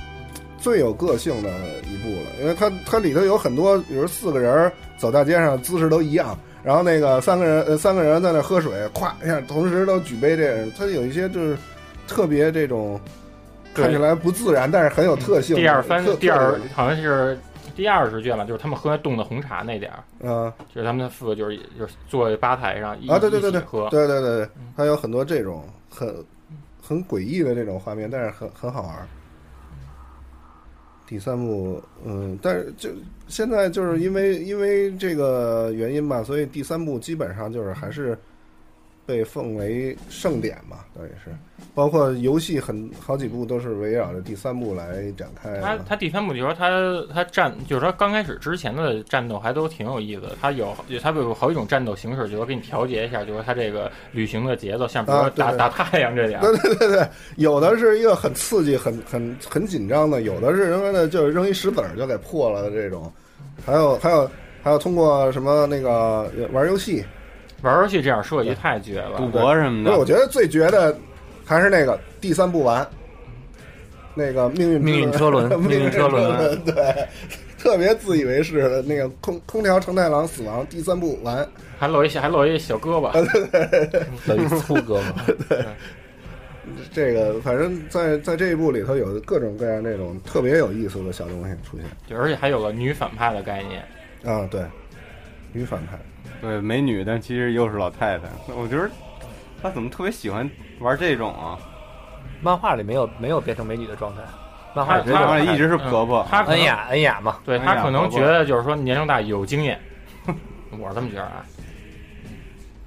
[0.58, 1.48] 最有个性的
[1.90, 11.56] 一部了，因为它它里头有很多，比如四个人走大街上姿势都一样，然后那个三个人呃三个人在那喝水，咵一下同时都举杯，这样它有一些就是
[12.06, 13.00] 特别这种
[13.72, 15.56] 看起来不自然，但是很有特性。
[15.56, 17.38] 第二番特第二好像是
[17.74, 26.14] 第二十卷吧，就是他们喝冻的红茶那点儿，嗯就是他们的父子就是就是坐在吧台上一啊，对对对对喝，对对对，它有很多这种很
[26.80, 29.06] 很诡异的这种画面，但是很很好玩儿。
[31.06, 32.88] 第三部，嗯，但是就
[33.28, 38.18] 现在就是因为因为这个原因吧，所以第三部基本上就是还是
[39.04, 41.30] 被奉为盛典嘛，等于是，
[41.74, 45.84] 包括游戏很好几部都是围绕着第三部来展开他的。
[45.88, 46.70] 他第三部就是说他
[47.12, 50.36] 他战，就是说刚开始之前的战斗还都挺有意思的。
[50.40, 63.12] 他有他有好几种战斗形式，就是说给你调节一下，就是说他这个旅行的节奏，像比如说打、打太阳这点，对对对对，有的是一个很刺激、很很很紧张的，有的是什么的就是扔一石子儿就给破了的这种，
[63.66, 64.30] 还有还有
[64.62, 67.04] 还有通过什么那个玩游戏，
[67.62, 69.16] 玩游戏这样设计太绝了。
[69.16, 70.96] 赌博什么不是我，觉得最绝的
[71.44, 72.86] 还是那个第三部完，
[74.14, 77.08] 那个命运命运车轮命 命运车轮对，
[77.58, 81.46] 特别自以为是的那个空空调承太郎死亡第三部完，
[81.78, 83.14] 还露一小还露一小胳膊，
[84.26, 85.64] 有一粗胳膊，对。
[86.92, 91.86] 这个反正在在这一部里头有各种各样那种特别有意思的小东西出现。
[92.08, 93.82] 就而且还有个女反派的概念。
[94.24, 94.62] 啊，对，
[95.52, 95.98] 女反派。
[96.42, 98.24] 对美女，但其实又是老太太。
[98.54, 98.90] 我觉得
[99.62, 100.50] 他怎么特别喜欢
[100.80, 101.56] 玩这种啊？
[102.42, 104.22] 漫画里没有没有变成美女的状态，
[104.74, 104.98] 漫画
[105.38, 109.80] 里一直是婆婆嗯他恩雅恩雅嘛，对哎呀他可能觉得就是说年龄大有经验，
[110.76, 111.44] 我是这么觉得啊。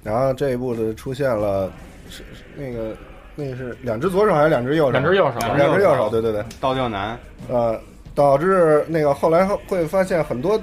[0.04, 1.72] 然后这一部的出现了，
[2.10, 2.94] 是是那个
[3.34, 4.90] 那个是两只左手还是两只右手？
[4.92, 7.80] 两只右手，两只右手，对对对，倒吊男，呃，
[8.14, 10.60] 导致那个后来会发现很多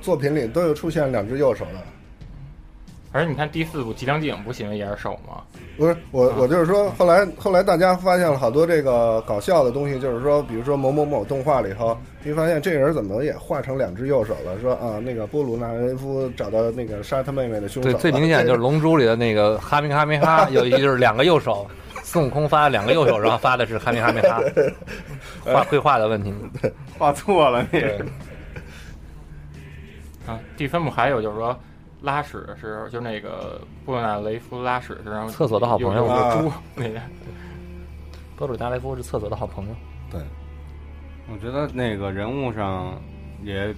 [0.00, 1.82] 作品里都有出现两只右手的。
[3.10, 5.42] 而且你看第四部《吉良镜》不是因为也是手吗？
[5.78, 14.60] 不是我，我就是说，后来后来大家发现了好多这个搞笑的东西，就是说，比如说某某某动画里头，你发现这人怎么也画成两只右手了？
[14.60, 21.66] 说啊，那个波鲁纳人夫找到那个杀他妹妹的凶手对，最明显就是《龙珠》里的那个哈密哈密哈，有一句就是两个右手，
[22.02, 24.40] 孙悟空发了两个右手，然后发的是哈密哈密哈，
[25.44, 26.34] 画绘画的问题。
[26.98, 28.04] 画错了那个。
[30.26, 31.58] 啊，第三部还有就是说
[32.02, 36.04] 拉屎的时候，就那个布鲁纳雷夫拉屎的时候，厕所的好朋友。
[36.04, 36.36] 有有啊。
[36.40, 37.00] 猪那个，
[38.36, 39.74] 波鲁达雷夫是厕所的好朋友，
[40.10, 40.20] 对。
[41.30, 42.98] 我觉得那个人物上
[43.42, 43.74] 也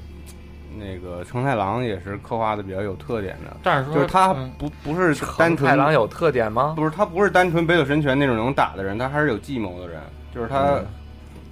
[0.79, 4.51] 那个成太郎也是刻画的比较有特点的，但是说就是他嗯。
[4.59, 6.75] 不不是单纯太郎有特点吗？
[6.77, 10.01] 不是他不是单纯北斗神拳那种能打的人，他还是有计谋的人，
[10.35, 10.87] 就是他，嗯。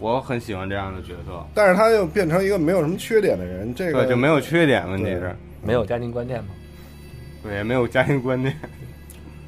[0.00, 6.50] 我很喜欢这样的角色，但是他又变成一个没有什么缺点的人，这个对，就没有缺点，问题是，没有家庭观念吗？
[7.42, 8.54] 对，没有家庭观念，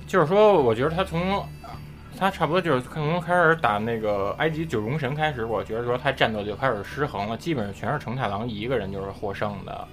[0.06, 1.44] 就是说，我觉得他从
[2.18, 9.88] 他差不多就是从开始打那个埃及九龙神开始，我觉得说他战斗就开始失衡了，基本上全是成太郎一个人就是获胜的。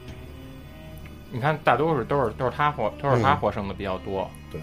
[1.31, 4.61] 你看，大多数都是都是他获都是他嗯获胜的比较多，对，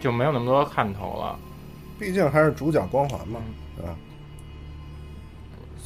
[0.00, 1.38] 就没有那么多看头了。
[1.98, 3.96] 毕竟还是主角光环嘛，嗯对吧？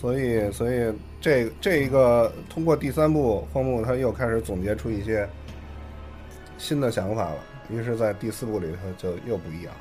[0.03, 5.27] 所以，所以这这一个通过第三部，荒木他又开始总结出一些
[6.59, 7.37] 新的想法了。
[7.71, 9.81] 于是，在第四部里头就又不一样了。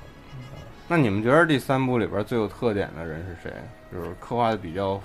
[0.88, 3.52] 那你们觉得第三部里边最有特点的人是谁？
[3.92, 5.02] 就是刻画的比较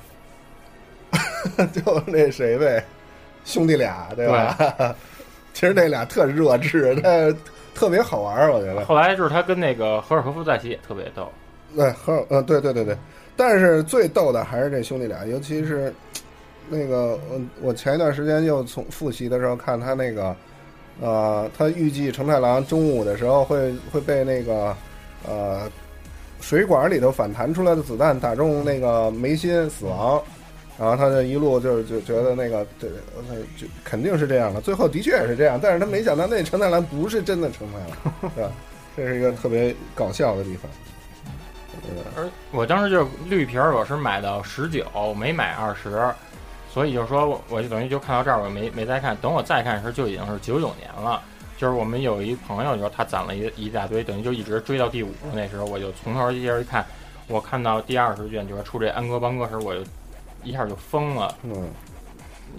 [1.72, 2.84] 就那谁呗，
[3.46, 4.94] 兄弟俩，对吧？
[5.54, 7.34] 其实那俩特弱智，但
[7.74, 8.84] 特别好玩儿，我觉得。
[8.84, 11.32] 后来就是他跟那个和尔科夫在一起也特别逗，
[11.74, 12.96] 对，和呃，对对对对，
[13.36, 15.92] 但是最逗的还是这兄弟俩，尤其是
[16.68, 20.34] 那个，我我前一段时间又从复习的时候看他那个，
[21.00, 24.76] 呃，他预计成太郎中午的时候会会被那个
[25.28, 25.70] 呃
[26.40, 30.22] 水管里头反弹出来的子弹打中那个眉心死亡。
[30.78, 34.60] 然后他就一路就就觉得那个对，呃就肯定是这样的。
[34.60, 38.52] 最后的确也是这样，但是他没想到那成太郎不是真的成太郎，对吧？
[38.94, 40.70] 这是一个特别搞笑的地方。
[42.16, 46.02] 而我当时就绿皮儿，我是买到十九，没买二十，
[46.70, 49.16] 所以就说我就等于就看到这儿，我没没再看。
[49.16, 51.22] 等我再看时，就已经是九九年了。
[51.58, 55.10] 就是我们有一朋友，就是他攒了一一大堆，等于就一直追到第五。
[55.32, 56.84] 那时候我就从头接着一看，
[57.28, 59.80] 我看到第二十卷就是出这安哥邦哥时，我就
[60.44, 61.34] 一下就疯了。
[61.44, 61.70] 嗯，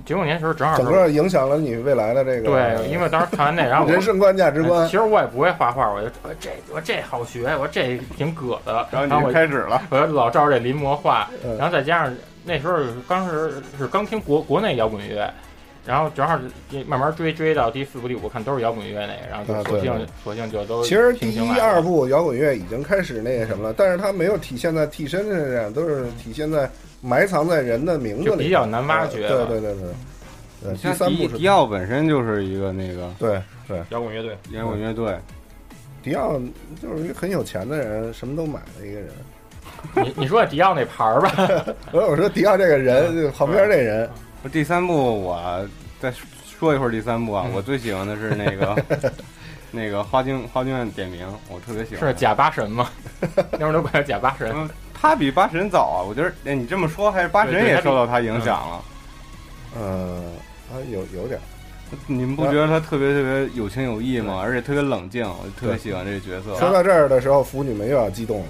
[0.05, 4.85] 九九年时候正好整个影响了你未来的这个对，因为当时看完那， 然后人生观、价值观。
[4.87, 4.91] 其。
[4.91, 11.57] 实我也不会画画，我就我这我这好学，我这挺葛的，然后开始了， 我就老照着这临摹画，嗯。
[11.57, 15.29] 然后再加上那时候刚是是刚听国国内摇滚乐，
[15.87, 16.37] 然后正好
[16.69, 26.69] 是慢慢追追到第四部第五部看都是摇滚乐那个，然后索性、索性就都其实第一、二部摇滚乐已经开始那个什么了，但是它没有体现在替身身上，都是体现在
[27.01, 34.37] 埋藏在人的名字里，就比较难挖掘对对对对，对，第三部是迪迪奥本身就是一个那个对对，摇滚乐队。
[34.51, 35.17] 摇滚乐队，
[36.03, 36.37] 迪奥
[36.81, 39.09] 就是一个很有钱的人，什么都买的一个人。
[39.95, 41.31] 你你说迪奥那牌儿吧，
[41.91, 44.09] 我 我说迪奥这个人，就旁边这人，
[44.51, 45.67] 第三部我
[45.99, 46.11] 再
[46.59, 48.83] 说一会儿第三部啊，嗯我最喜欢的是那个
[49.71, 52.07] 那个花京花京院点名，我特别喜欢。
[52.07, 52.89] 是假八神吗？
[53.51, 54.51] 那会儿都管他假八神。
[54.55, 58.83] 嗯，他比八神早啊，我觉得，哎，你这么说，还是八神也受到他影响了。
[59.77, 60.23] 呃，
[60.71, 61.43] 啊有有点儿，
[62.05, 64.39] 你们不觉得他特别特别有情有义吗？
[64.41, 66.53] 而且特别冷静，我就特别喜欢这个角色。
[66.59, 68.45] 说到这儿的时候，腐女们又要激动了。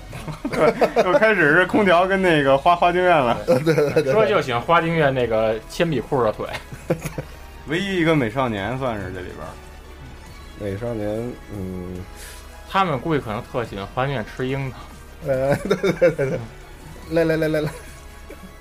[0.49, 3.37] 对又开始是空调跟那个花花京院了，
[4.11, 6.47] 说就喜欢花京院那个铅笔裤的腿，
[7.67, 9.53] 唯一一个美少年算是这里边儿。
[10.59, 12.03] 美少年，嗯，
[12.67, 14.77] 他们估计可能特喜欢花京院吃樱桃。
[15.27, 16.39] 呃，对对对对，
[17.11, 17.69] 来来来来来，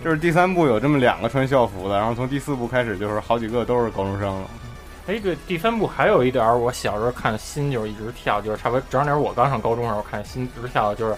[0.04, 4.50] 就是第三部有这么两个穿校服的，然后从第四部开始就是好几个都是高中生了。
[5.06, 11.14] 哎，对，第三部还有一点儿，我小时候看心就是一直跳，就是差不多正好我刚上高中的时候看心一直跳，就是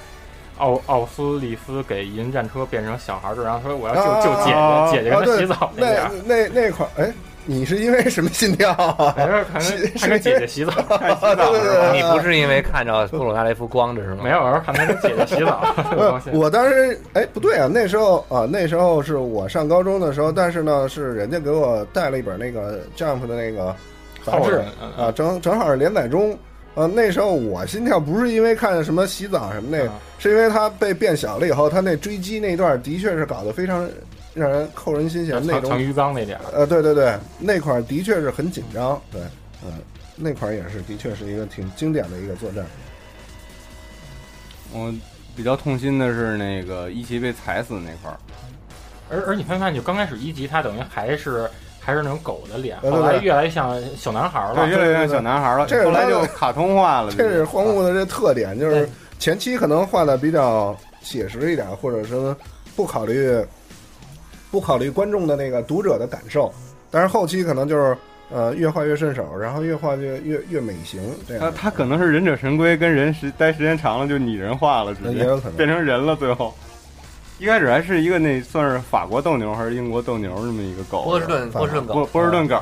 [0.58, 6.10] 奥奥斯利斯给银战车变成小孩儿，然后说我要救救姐啊姐，姐姐跟他洗澡那。
[6.26, 7.12] 那那块儿，哎，
[7.50, 9.14] 你是因为什么心跳啊？
[9.16, 11.92] 哎，看跟看跟姐姐洗澡， 看洗澡对对对是吧？
[11.94, 14.18] 你不是因为看着布鲁纳雷夫光着是吗？
[14.22, 15.64] 没有，我是看他跟姐姐洗澡。
[16.34, 23.74] 我当时哎不对啊，那时候啊那时候是我上高中的时候，但是呢是人家给我带了一本那个 Jump 的那个
[24.26, 24.62] 杂志
[24.98, 26.38] 啊，正正好是连载中。
[26.74, 33.88] 呃，那时候我心跳不是因为看什么洗澡什么那个，啊是因为他被变小了以后，他那追击那段的确是搞得非常
[34.34, 39.20] 让人扣人心弦那种鱼缸那点儿，呃，对对对，那块儿的确是很紧张，对，
[39.64, 39.72] 嗯，
[40.14, 42.64] 那块儿也是，的确是一个挺经典的一个作战。
[44.72, 44.92] 我
[45.34, 48.18] 比较痛心的是那个一级被踩死那块儿，
[49.10, 51.48] 而而你发现，就刚开始一级，他等于还是
[51.80, 54.68] 还是那种狗的脸，后来越来越像小男孩儿对，了。
[54.68, 55.66] 越来越像小男孩了。
[55.66, 57.10] 这是后来就卡通化了。
[57.16, 58.86] 这是荒木的这特点，就是
[59.18, 62.36] 前期可能画的比较写实一点，或者说
[62.76, 63.42] 不考虑
[64.50, 66.52] 不考虑观众的那个读者的感受，
[66.90, 67.96] 但是后期可能就是
[68.30, 71.40] 呃越画越顺手，然后越画越越越美型这样。
[71.42, 75.56] 他他可能是忍者神龟跟人时待时间长了就拟人化了，直接也有可能。
[75.56, 76.16] 变成人了。
[76.16, 76.54] 最后，
[77.38, 82.60] 一开始还是一个那算是法国斗牛还是英国斗牛这么一个狗，波士顿波士顿狗，波波士顿梗，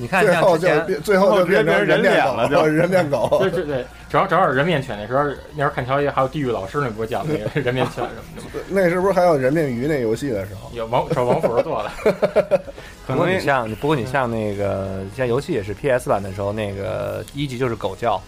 [0.00, 0.68] 你看最后就
[1.02, 3.50] 最后就变成人面狗人脸了就 人面狗对。
[3.50, 5.24] 对对，主要主要是人面犬那时候，
[5.54, 8.08] 那时候看乔爷还有地狱老师那不是讲那个 人面犬什么
[8.52, 8.64] 的吗？
[8.68, 10.70] 那是不是还有人面鱼那游戏的时候？
[10.74, 11.90] 有王找王福做的，
[13.06, 18.20] 不过可能你像，不过你像那个，像游戏也是 PS 版的时候，那个一级就是狗叫，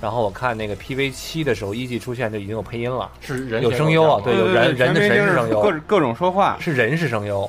[0.00, 7.48] 然后我看那个 PV 七的时候，一级出现就已经有配音了，是人有声优啊对有人人的声优各各种说话，是人是声优，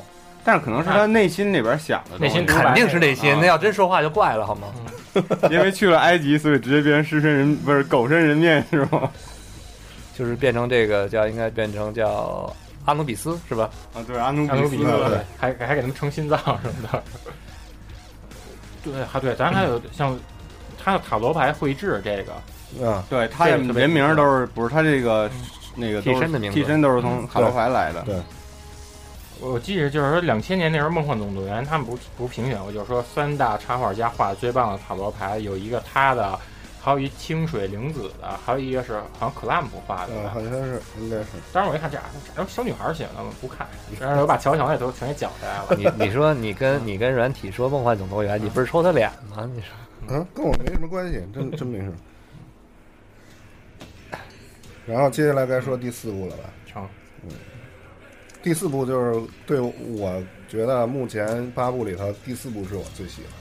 [0.50, 4.68] 但是可能是他内心里边想的东西，内心肯定是内心，啊那要真说话就怪了好吗？
[5.52, 9.08] 因为去了埃及，所以直接变成狮身人不是狗身人面是吗？
[10.18, 12.52] 就是变成这个叫应该变成叫
[12.86, 13.70] 阿努比斯是吧？
[13.94, 17.04] 啊，对，阿努比斯比斯对还还给他们称心脏什么的。
[18.84, 20.18] 对，还对，咱还有像
[20.84, 25.30] 他的塔罗牌绘制这个，啊，对，他人名都是不是他这个
[25.76, 28.02] 那个替身的名字替身都是从塔罗牌来的。
[28.02, 28.16] 对
[29.42, 36.38] 我记得就是说两千年那时候《梦幻总动员》他们不是不是评选过，就是说三大插画家画的最棒的塔罗牌，有一个他的，
[36.82, 41.26] 还有一清水玲子的，还有一个是好像克拉姆画的嗯，好像是，应该是。
[41.54, 41.98] 当时我一看这
[42.36, 43.66] 这小女孩写的，我不看，
[44.00, 45.68] 然后我把乔乔那都全给搅出来了。
[45.78, 49.50] 你你说你跟你跟软体说梦幻总动员，你不是抽他脸吗？
[49.54, 49.70] 你说
[50.10, 51.94] 嗯，跟我没什么关系，真真没事。
[54.86, 56.44] 然后接下来该说第四部了吧？
[58.40, 63.32] 成，第四部就是对我觉得目前八部里头第四部是我最喜欢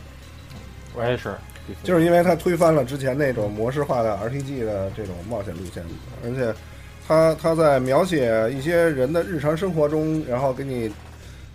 [0.55, 1.35] 的，我也是，
[1.83, 5.83] 就是因为它推翻了之前那种模式化的 RPG 的这种冒险路线，
[6.25, 6.59] 而且
[7.07, 10.93] 它它在描写一些人的日常生活中，然后给你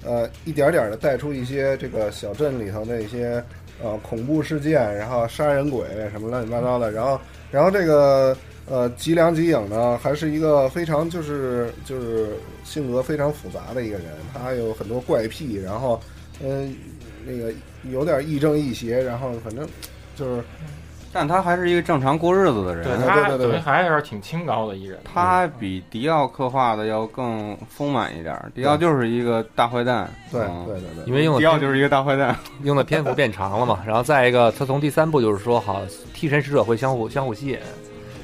[0.03, 3.43] 呃一点点的带出一些这个小镇里头的一些
[3.81, 7.19] 呃恐怖事件，然后杀人鬼什么乱七八糟的，然后
[7.51, 8.35] 然后这个
[8.70, 12.30] 呃吉良吉影呢，还是一个非常就是就是
[12.64, 15.99] 性格非常复杂的一个人，他有很多怪癖，然后
[16.41, 16.76] 嗯、
[17.26, 17.53] 那个
[17.91, 19.68] 有点亦正亦邪，然后反正
[20.16, 20.43] 就是
[21.16, 22.84] 但他还是一个正常过日子的人。
[22.84, 24.99] 对对他对对等于还是挺清高的一人。
[25.03, 28.51] 他比迪奥刻画的要更丰满一点儿。
[28.55, 32.36] 迪奥就是一个大坏蛋，对嗯对对对，因为用迪奥就是一个大坏蛋。
[32.64, 35.84] 用的篇幅变长了嘛，然后再一个，他从第三部就是说好
[36.16, 37.59] 替身使者会相互相互吸引，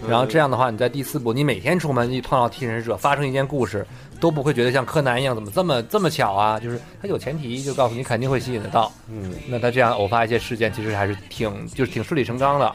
[0.07, 3.85] 然后这样的话，你在第四部，你每天出门一碰到替身使者，发生一件故事，
[4.19, 6.59] 都不会觉得像柯南一样怎么这么这么巧啊？
[6.59, 8.91] 就是他有前提，就告诉你肯定会吸引得到。
[9.09, 12.73] 嗯，那他这样偶发一些事件，其实还是挺就是挺顺理成章的。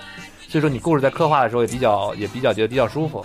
[0.48, 3.24] 所以说你故事在刻画的时候也比较也比较觉得比较舒服。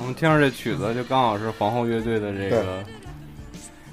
[0.00, 2.84] 我们听着这曲子就刚好是皇后乐队的这个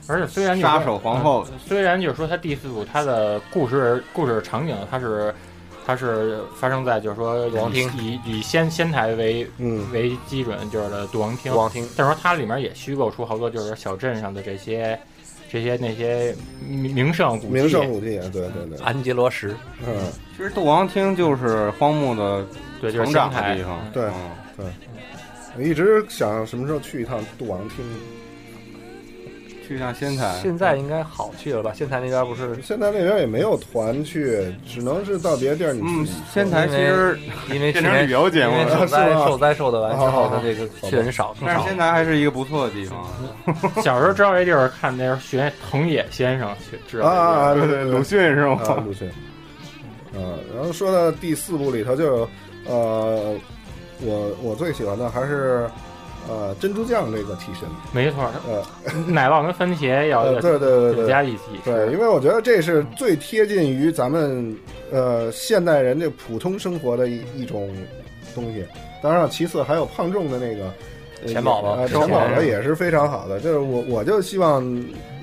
[0.08, 5.34] 而且虽然杀手皇后嗯虽然就是说他第四部他的故事故事场景他是
[5.86, 9.86] 它是发生在就是说杜王厅以以以仙仙台为嗯。
[9.92, 15.00] 为基准就是的杜王厅杜，王厅但是说它里面也虚构出好多就是小镇上的这些
[15.50, 16.36] 这些那些
[16.68, 17.54] 名名胜古迹。
[17.54, 19.56] 名胜古迹，对对对，安吉罗什，
[19.86, 22.46] 嗯，其实杜王厅就是荒木的
[22.82, 23.80] 对就是成长的地方。
[23.94, 24.10] 对
[24.58, 24.66] 对。
[25.58, 27.86] 我一直想什么时候去一趟杜王厅。
[29.66, 30.38] 去一趟仙台。
[30.42, 31.72] 现在应该好去了吧？
[31.74, 37.18] 仙台那边不是现在那边也没有团去，只能是到别的地儿你嗯去。，仙台其实
[37.54, 41.76] 因为去变成年旅游节目了，受灾受灾受的完之后，哦他这个去人少但是仙。
[41.78, 43.06] 台还是一个不错的地方。
[43.84, 48.84] 小时候知道这地儿看那时候学藤野先生去知道啊对对对，鲁迅是啊，吗？
[48.86, 49.08] 鲁迅。
[49.10, 52.28] 啊，然后说到第四部里头就，
[52.66, 53.36] 呃，
[54.00, 55.70] 我我最喜欢的还是
[56.28, 58.64] 呃珍珠酱这个替身，没错，呃，
[59.08, 64.56] 奶酪跟番茄 要呃对对对对加一起吃对，因为我觉得这是最贴近于咱们
[64.92, 67.70] 呃现代人的普通生活的一一种
[68.34, 68.66] 东西。
[69.04, 70.66] 当然了，其次还有胖重的那个
[71.24, 73.40] 呃钱宝宝钱宝宝也是非常好的。
[73.40, 74.64] 就是我我就希望，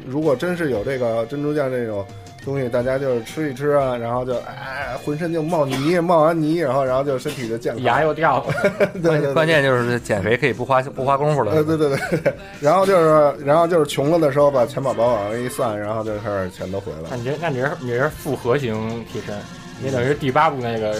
[0.07, 2.07] 如果真是有这个珍珠酱这种
[2.45, 7.83] 东西，大家就是吃一吃啊，然后就哎浑身就冒泥，冒完泥，然后然后就身体就健康。
[7.85, 8.53] 牙又掉了，
[9.03, 11.53] 对关键就是减肥可以不花不花功夫了。
[11.53, 17.09] 呃，对对对，对然后就是，然后就是穷了的时候，把钱宝宝往上一算，然后就开始钱都回来了。
[17.11, 19.35] 那你这那你这你是复合型替身，
[19.81, 20.95] 你等于是第八部那个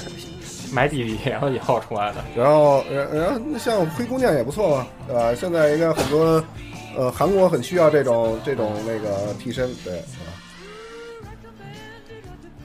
[0.73, 2.25] 埋地里然后以后出来的。
[2.37, 5.35] 然后，然然后像灰姑娘也不错嘛，对吧？
[5.35, 6.43] 现在应该很多，
[6.97, 10.32] 呃，韩国很需要这种这种那个替身，对，啊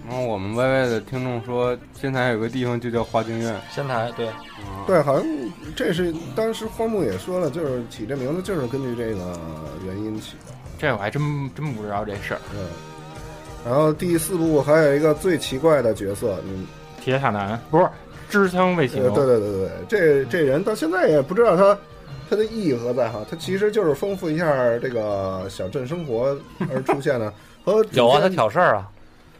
[0.08, 3.60] 然后我们 YY 的听众说，仙台有个地方就叫花京院。
[3.70, 4.30] 仙台对，
[4.88, 5.26] 对，好像
[5.76, 9.38] 这是当时荒木也说了，就是起这名字就是根据这个
[9.86, 10.54] 原因起的。
[10.78, 11.22] 这我还真
[11.54, 12.40] 真不知道这事儿。
[12.56, 12.68] 嗯，
[13.66, 16.66] 然后第四部还有一个最奇怪的角色，嗯，
[17.04, 17.86] 铁塔男不是
[18.30, 21.78] 支仓卫星呃，对对对对，这这人到现在也不知道他
[22.30, 23.26] 他的意义何在哈？
[23.30, 26.38] 他其实就是丰富一下这个小镇生活
[26.72, 27.34] 而出现的，
[27.66, 28.90] 和 有啊，他挑事儿啊，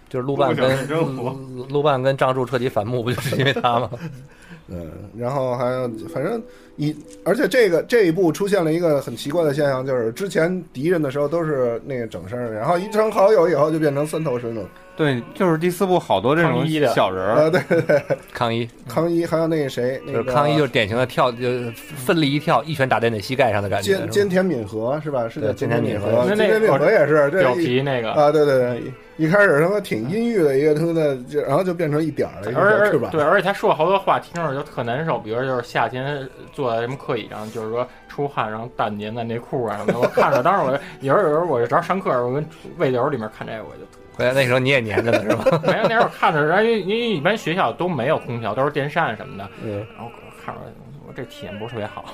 [0.10, 1.38] 就是陆半跟陆小生活
[1.70, 3.90] 陆半跟张柱彻底反目，不就是因为他吗？
[4.70, 6.42] 嗯，然后还有反正
[6.76, 6.94] 一，
[7.24, 14.64] 而且这个这一部出现了一个很奇怪的现象，就是之前敌人的时候都是那个整身，然后一成好友以后就变成三头身了。
[14.98, 21.48] 对，就是第四部好多这种小人儿，啊，对对对，康一康一还有那个谁，那个就是康一，就是典型的跳，就
[21.96, 23.96] 奋力一跳，一拳打在你膝盖上的感觉。
[23.96, 25.30] 菅菅田敏和是吧？
[25.30, 28.82] 是叫对菅田敏和菅田敏和也是这表皮那个，啊，对对对，
[29.18, 33.10] 一一开始他妈挺阴郁的一个他妈的，就然后就变成一点儿了，一个而小翅膀。
[33.10, 40.00] 而对，而且他说好多话听着就特难受，比如就是夏天坐在什么课椅上，就是说出汗，然后蛋粘在内裤啊什么的。
[40.00, 42.44] 我看着，当时我 有时候有时候我只要上课，我跟
[42.80, 43.97] 背流里面看这个，我就吐。
[44.18, 45.62] 回来那时候你也粘着呢是吧？
[45.68, 50.12] 没有那时候看着，然后因为因为一般学校都没有空调，都是电扇什么的，嗯，然后
[50.44, 50.62] 看着
[51.08, 52.14] 我这体验不是特别好。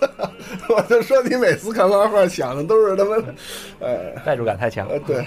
[0.70, 3.34] 我就说你每次看漫画想的都是他妈的，
[3.80, 4.88] 呃代入感太强。
[4.88, 5.22] 了对。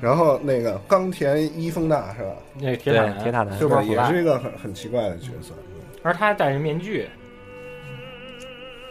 [0.00, 2.30] 然后那个冈田一风大是吧？
[2.60, 5.52] 那个铁塔男，铁塔男就对，也是腐败，是一个很很奇怪的角色。
[6.04, 7.08] 而他还戴着面具，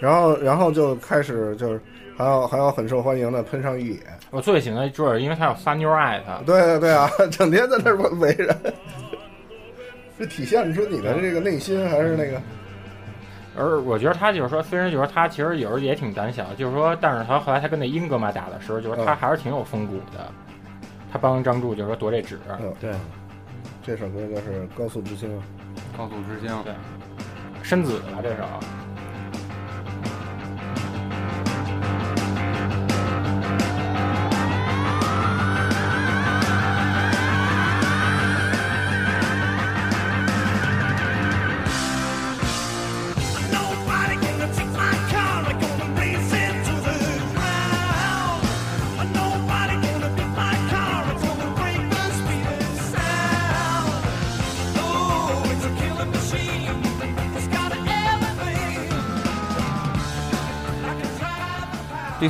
[0.01, 1.79] 然后，然后就开始就是
[2.17, 3.99] 还有还有很受欢迎的喷上玉野，
[4.31, 8.57] 我最喜欢的就是因为他有仨妞爱他，对对对啊， 整天在那儿围着，
[10.17, 12.41] 这体现出你的这个内心还是那个？
[13.55, 20.31] 而我觉得他就是说，虽然就是说他其实有时候也挺胆小，就是说，但是他后来他跟那英格玛打的时候，就是他嗯还是挺有风骨的。
[21.11, 22.91] 他帮张柱就是说夺这纸，嗯，对，
[23.81, 25.29] 这首歌就是《高速之星》。
[25.97, 26.63] 高速之星。
[26.63, 26.73] 对
[27.63, 28.43] 深紫的吧这首。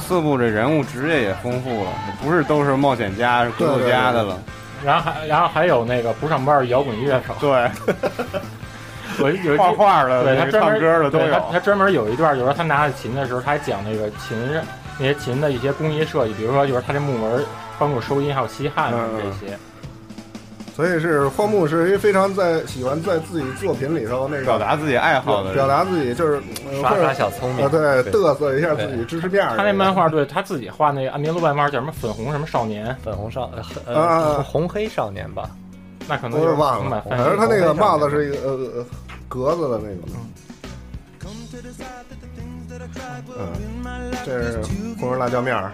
[0.07, 1.91] 四部这人物职业也丰富了，
[2.23, 4.39] 不是都是冒险家、是科学家的了。
[4.85, 7.49] 然后还然后还有那个不上班的摇滚乐手，对，
[9.19, 11.25] 我有一画画的、对他唱歌的都有。
[11.25, 14.37] 对他他专门有一段，就是说他拿着琴的时候，他还讲那个琴
[14.97, 17.43] 那些琴的一些工艺设计，比如说就是他这木纹
[17.77, 19.57] 帮助收音，还有吸汗这些。
[20.77, 29.43] 所以是荒木是一个非常在喜欢在自己作品里头那个表达自己爱好的，表达自己就是呃耍耍小聪明啊，对，嘚瑟一下自己知识面。
[29.57, 33.49] 他那漫画对他自己画那个安眠路漫画叫什么粉红什么少年，粉红少
[33.87, 35.49] 呃红黑少年吧，
[36.07, 38.85] 那可能就是忘了，反正他那个帽子是一个呃呃
[39.27, 40.03] 格子的那种。
[43.39, 44.61] 嗯，这是
[44.99, 45.71] 红油辣椒面儿。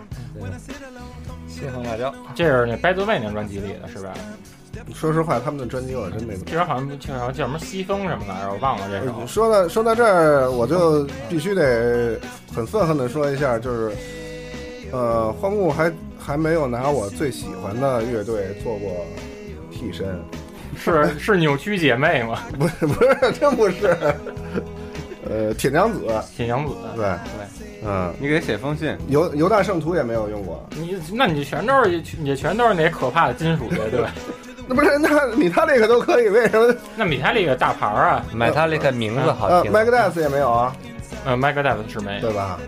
[1.49, 2.13] 蟹红辣椒。
[2.33, 4.13] 这是那 By the Way 那专辑里的是吧？
[4.93, 9.25] 说实话，他们的专辑我真没怎么这首好像听好像叫什么西风什么来着，我忘了这首。
[9.27, 12.19] 说到说到这儿，我就必须得
[12.53, 13.91] 很愤恨的说一下，就是，
[14.91, 19.05] 呃，荒木还还没有拿我最喜欢的乐队做过
[19.71, 20.19] 替身，
[20.75, 22.39] 是是扭曲姐妹吗？
[22.57, 23.97] 不是不是，真不是，
[25.29, 25.99] 呃，铁娘子，
[26.35, 26.73] 铁娘子。
[26.95, 34.05] 对，对，嗯，你给写封信，犹犹大圣徒也没有用过，你那你全都是你全都是那可怕的金属乐队。
[34.67, 36.73] 那不是那米塔利克都可以，为什么？
[36.95, 39.71] 那米塔利克大牌儿啊，买它这个名字好呃听。
[39.71, 40.75] ，Megadeth 也没有啊，
[41.25, 42.33] 呃，麦克戴斯是没有对。
[42.33, 42.59] 吧？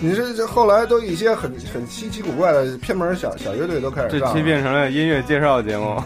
[0.00, 4.34] 你这这后来都一些很很稀奇古怪的偏门小小乐队都开始这上了。
[4.34, 6.02] 期变成了音乐介绍节目。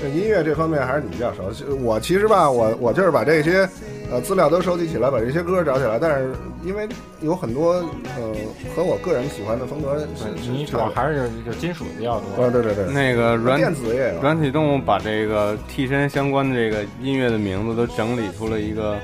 [0.00, 1.52] 这音乐这方面还是你比较熟。
[1.52, 3.68] 悉我其实吧，我我就是把这些
[4.10, 5.98] 呃资料都收集起来，把这些歌找起来。
[5.98, 6.32] 但是
[6.64, 6.88] 因为
[7.20, 7.74] 有很多
[8.16, 8.34] 呃
[8.74, 9.96] 和我个人喜欢的风格
[10.40, 12.44] 你是主要还是就金属比较多。
[12.44, 14.20] 啊，对对对，那个软电子也有。
[14.20, 18.96] 软体动物把这个替身相关的这个音乐的名字都整理出了一个，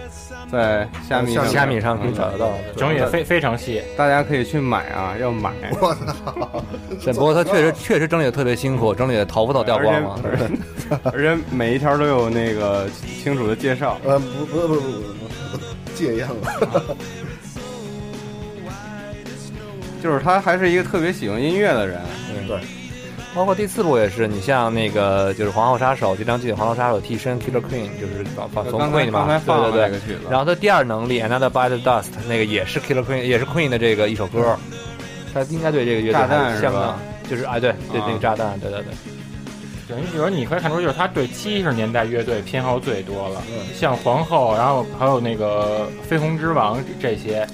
[0.54, 2.52] 在虾米上虾米上可以找得到。
[2.76, 5.50] 整理得非非常细，大家可以去买啊，要买。
[5.80, 6.64] 我操！
[7.04, 10.18] 对不过他确实确实整理的特别辛苦，整理的头发都掉光了。
[10.24, 10.48] 而且
[11.12, 12.88] 而且每一条都有那个
[13.22, 13.98] 清楚的介绍。
[14.04, 15.58] 呃，不不不不不不，
[15.94, 16.96] 戒烟了。
[20.02, 21.98] 就是他还是一个特别喜欢音乐的人。
[22.46, 22.58] 对，
[23.34, 30.16] 包括第四部也是，你像那个就是《皇后杀手》这张剧《皇后杀手》替身 Killer Queen，就是把把从 Queen 嘛，对对对。
[30.30, 34.56] 然后他第二能力 Another by the Dust 那个也是 Killer Queen，也是 Queen 的这个一首歌，
[35.34, 36.96] 他应该对这个乐队相当，
[37.28, 38.04] 就是啊对对啊。
[38.06, 38.94] 那个炸弹，对对对。
[39.86, 43.66] 等于就是你可以看出，就是他对七十年代乐队偏好最多了，嗯。
[43.74, 47.46] 像皇后，然后还有那个飞鸿之王这这些，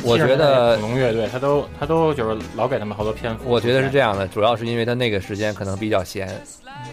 [0.00, 3.44] 这我觉得70年代的恐龙乐队，他都他都就是老给他们好多篇幅。
[3.46, 6.28] 我觉得是这样的，主要是因为他那个时间可能比较闲。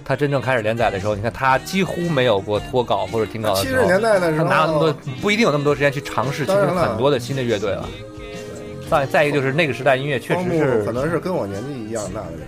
[0.06, 3.82] 他真正开始连载的时候，你看他几乎没有过脱稿或者停稿的时候。
[3.82, 7.88] 七十年代的时他候，哪有那么多，不一定有那么多时间去尝试，其实很多的新的乐队了。
[8.90, 12.48] 再再一个就是那个时代音乐确实是可，能是跟我年纪一样大的人。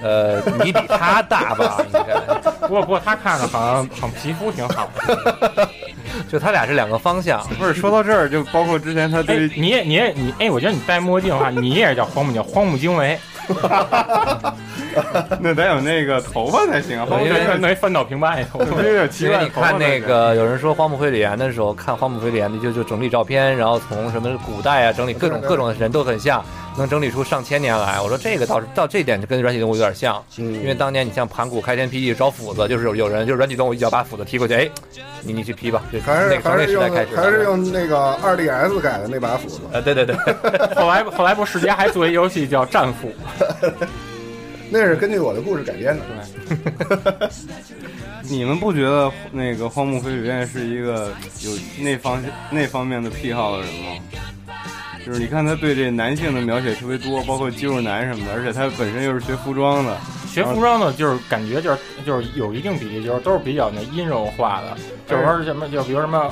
[0.00, 1.84] 呃，你比他大吧？
[1.86, 2.14] 应该，
[2.66, 5.68] 不过不过他看着好像好像皮肤挺好的。
[6.28, 7.40] 就他俩是两个方向。
[7.58, 13.18] 不是说到这儿，就包括之前他哎对，你也你也你哎，我觉得你戴墨镜的话，你也是叫荒木，叫荒木经惟，
[15.40, 18.60] 那得有那个头发才行啊，荒木因为经惟弄一翻倒平白以后。
[18.60, 26.44] 有奇因为怪你看那个有人说荒木飞吕彦的时候，看荒木飞吕彦的就就整理照片，然后从什么古代啊整理各种各种人都很像，
[26.78, 28.00] 能整理出上千年来。
[28.00, 34.70] 我说这个倒是到这点就跟软体动物有点像，嗯因为当年你像盘古开天辟地找斧子，就是有有人就是软体动物一脚把斧子踢过去，哎，
[35.22, 40.16] 你你去劈吧，就还是还是用时代开始的，还是用那个二 DS 改的那把斧子，呃对对对，
[40.74, 43.08] 后 来后来不世嘉还做一游戏叫《战斧》，
[44.70, 47.28] 那是根据我的故事改编的。
[48.30, 51.10] 你们不觉得那个荒木飞吕彦是一个
[51.40, 51.50] 有
[51.80, 53.90] 那方那方面的癖好的人吗？
[55.08, 59.96] 就是你看他对这男性的描写特别多，包括肌肉男什么的，而且他本身又是学服装的，
[60.26, 66.30] 学服装的，就是感觉就是就是有一定比例，就是都是比较那阴柔化的，就是说什么就比如什么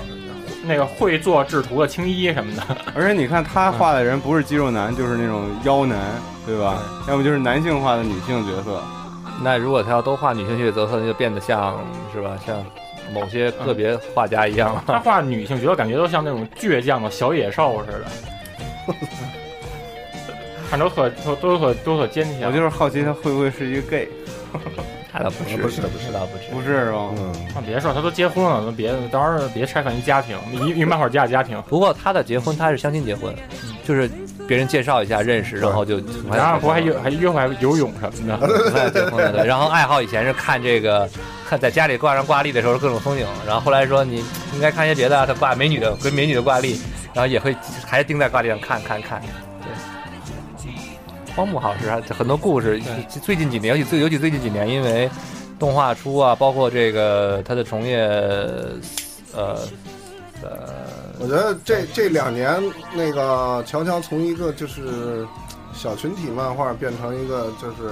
[0.62, 2.62] 那个会做制图的青衣什么的，
[2.94, 5.98] 而且你看他画的人不是肌肉男，就是那种妖男，
[6.44, 6.82] 对吧？
[7.08, 8.82] 要么就是男性化的女性角色。
[9.42, 12.62] 那如果他要都画女性角色，他就变得像是吧，像
[13.14, 18.04] 某些个别画家一样他画女性角色感觉都像那种倔强的小野兽似的，
[20.70, 22.50] 看着特特都特都特坚强。
[22.50, 24.08] 我就是好奇他会不会是一个 gay？
[25.12, 27.14] 他倒不是，不是不是倒不是，不是吗？
[27.16, 31.62] 嗯，啊别说他都结婚了，都别到时候别拆散一家庭，一一漫画家的家庭。
[31.68, 33.34] 不过他的结婚他是相亲结婚，
[33.86, 34.10] 就是
[34.46, 39.32] 别人介绍一下认识，然后就然后不还有还约会还游泳什么的，结婚了。
[39.32, 41.08] 对，然后爱好以前是看这个，
[41.48, 44.22] 看在家里挂上挂历的时候各种风景，然后后来说你
[44.52, 46.78] 应该看一些别的啊，他挂美女的跟美女的挂历，
[47.16, 47.56] 然后也会
[47.86, 49.22] 还是盯在挂历上看看看。
[49.62, 50.70] 对，
[51.34, 52.78] 荒木好是还很多故事，
[53.22, 55.08] 最近几年，尤其最尤其最近几年，因为
[55.58, 57.96] 动画出啊，包括这个他的从业，
[59.34, 59.56] 呃
[60.42, 60.84] 呃。
[61.18, 62.62] 我觉得这这两年
[62.94, 65.26] 那个乔乔从一个就是
[65.72, 67.90] 小群体漫画变成一个就是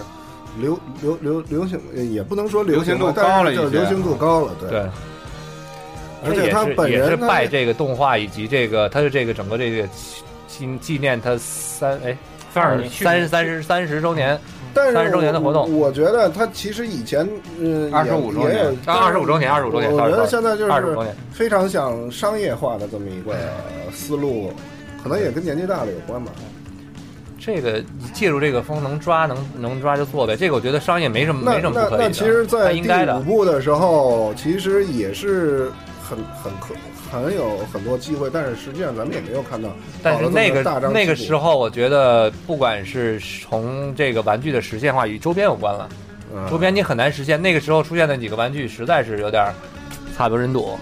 [0.58, 1.80] 流流流流行，
[2.12, 4.68] 也不能说流行度高了就是流行度高了，对。
[4.68, 4.90] 对，
[6.24, 9.88] 而且他本人也是拜这个动画以及这个他的这个整个这个
[10.48, 12.16] 纪纪念他三哎
[12.52, 14.38] 三十年三三十三十周年，
[14.72, 21.14] 但是30周年的活动我，觉得他其实以前嗯25周年也有啊25周年二十五周年我觉得现在就是二十周年。
[21.32, 23.34] 非常想商业化的这么一个
[23.92, 24.52] 思路，
[25.02, 26.30] 可能也跟年纪大了有关吧。
[27.40, 33.22] 这个你借助这个风能抓能能抓就做呗，这个我觉得商业没什么没什么那不可以的，那其实，他在第应该的五。
[33.24, 35.70] 部的时候，其实也是
[36.08, 36.74] 很很可
[37.10, 39.70] 很有很多机会，但是实际上咱们也没有看到。
[40.02, 45.88] 但是那个那个时候，我觉得不管是从这个玩具的实现化与周边有关了，
[46.34, 47.40] 嗯周边你很难实现。
[47.40, 49.54] 那个时候出现的几个玩具实在是有点儿
[50.16, 50.78] 惨不忍睹。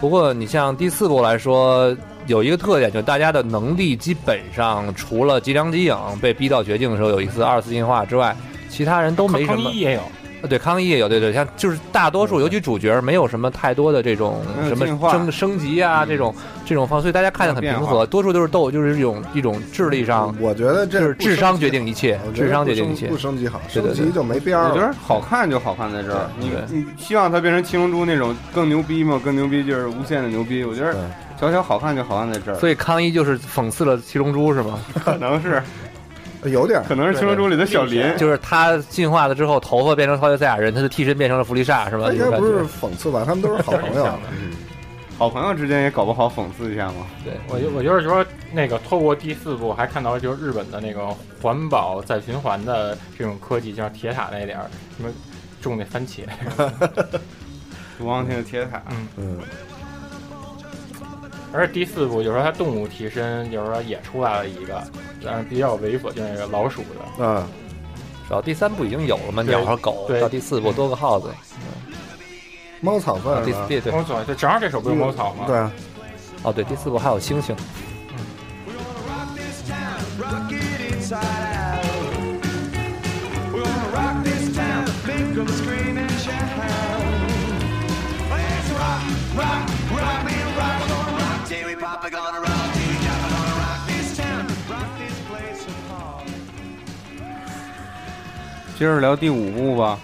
[0.00, 1.96] 不过你像第四部来说，
[2.26, 8.36] 有一个特点，就是大家的能力基本上除了吉良吉影被逼到绝境的时候有一次二次进化之外，
[8.68, 9.70] 其他人都没什么。
[9.70, 10.06] 也有，呃
[10.46, 16.34] 对，康一也有，对对，像就是大多数，尤其主角，没有什么太多的这种什么升升级啊，嗯这种
[16.64, 23.16] 这种方，所以大家看的很平和，多数都是斗，就是一种一种智力上，我觉得这是智商决定一切智商决定一切不。
[23.16, 24.68] 升级好，对对对升级就没边儿。
[24.68, 29.20] 我觉得好看就好看在这儿，你你希望它变成七龙珠那种更牛逼吗？
[29.24, 30.62] 更牛逼就是无限的牛逼。
[30.62, 30.94] 我觉得
[31.40, 34.78] 小小好看就好看在这儿，所以康一就是讽刺了七龙珠是吗？
[35.04, 35.62] 可能是
[36.50, 42.06] 有点可能是青春》中里的小林，就是他进化了之后，头发变成超级赛亚人，他的替身变成了弗利萨是吧？
[42.08, 42.64] 他应该不是。
[42.64, 43.24] 讽刺吧？
[43.26, 44.06] 他们都是好朋友。
[44.32, 44.52] 嗯
[45.18, 47.06] 好朋友之间也搞不好讽刺一下嘛。
[47.24, 48.22] 对，我就我就是说，
[48.52, 51.08] 那个透过第四部还看到就是日本的那个
[51.40, 55.10] 环保再循环的这种科技，就像铁塔那点儿，什么
[55.58, 56.24] 种那番茄，
[57.96, 59.38] 毒王厅的铁塔，嗯，嗯，
[61.56, 64.82] 而且第四部就是说它动物替身，就是说也出来了一个，
[65.24, 66.88] 但是比较猥琐，就是那个老鼠的，
[67.18, 67.42] 嗯，
[68.28, 71.30] 主要第三部已经有了嘛，鸟和狗，对到第四部多个耗子，
[72.82, 73.64] 猫草份是吧？
[73.66, 75.44] 第对对猫草，就正好这首不是猫草吗？
[75.46, 75.72] 对，啊，
[76.42, 77.56] 哦对，第四部还有猩猩
[85.34, 86.34] ，come scream and shout.
[88.30, 89.02] Let's rock,
[89.36, 91.05] rock, rock, man, rock.
[98.78, 99.98] 接着聊第五部吧。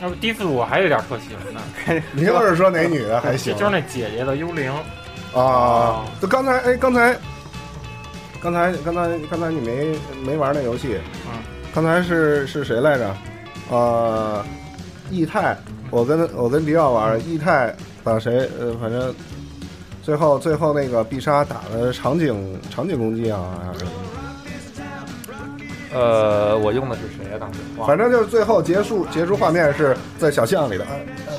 [0.00, 1.60] 那不第四部还有点特喜呢。
[2.12, 3.54] 你又是说哪女的还行？
[3.56, 4.72] 就是那姐姐的幽灵。
[5.34, 7.16] 啊，就刚才哎，刚才，
[8.40, 10.96] 刚才，刚才，刚才你没没玩那游戏？
[11.26, 11.36] 啊。
[11.74, 13.16] 刚才是是谁来着？
[13.70, 14.44] 呃，
[15.10, 15.56] 义泰，
[15.90, 19.14] 我跟我跟迪奥玩，义泰把谁呃，反正
[20.08, 23.84] 最后最后那个必杀打的场景场景攻击啊，还是
[25.92, 27.36] 呃，我用的是谁呀？
[27.38, 30.86] 当时忘了反正就是最后结束结束画面是在小巷里的，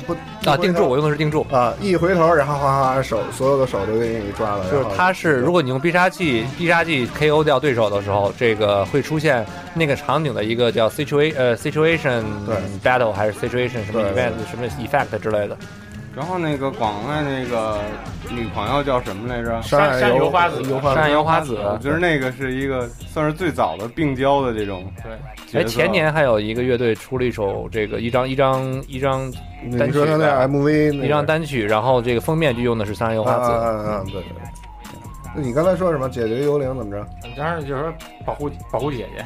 [0.06, 0.12] 不
[0.48, 1.44] 啊，定住，我用的是定住。
[1.50, 9.44] 啊，一回头，然后哗哗手所有的手都给你抓了，就是然后它是，如果你用必杀技，必杀技 KO 掉对手的时候，这个会出现
[9.74, 12.56] 那个场景的一个叫 situation 呃 situation 对
[12.88, 15.56] battle 还是 situation 什么 event 什么 effect 之类的。
[16.14, 17.78] 然后那个广外那个
[18.30, 19.62] 女朋友叫什么来着？
[19.62, 24.92] 山山油花子油花山油花子，我觉得那个是一个算是最早的病娇的这种
[25.52, 25.64] 对，哎。
[25.64, 29.30] 前年还有一个乐队出了一首这个一张一张一张
[29.78, 33.50] 单曲 MV 一张单曲，然后这个封面就用的是山油花子。
[33.50, 34.42] 啊啊啊啊对对对。
[35.34, 36.08] 那你刚才说什么？
[36.08, 37.06] 解决幽灵怎么着？
[37.36, 37.94] 当然就是说
[38.26, 39.24] 保护保护姐姐。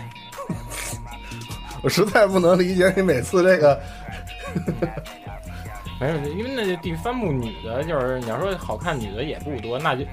[1.83, 3.79] 我实在不能理解你每次这个
[6.01, 10.05] 没有，因为那就第三部女的，就是你要说好看女的也不多，那就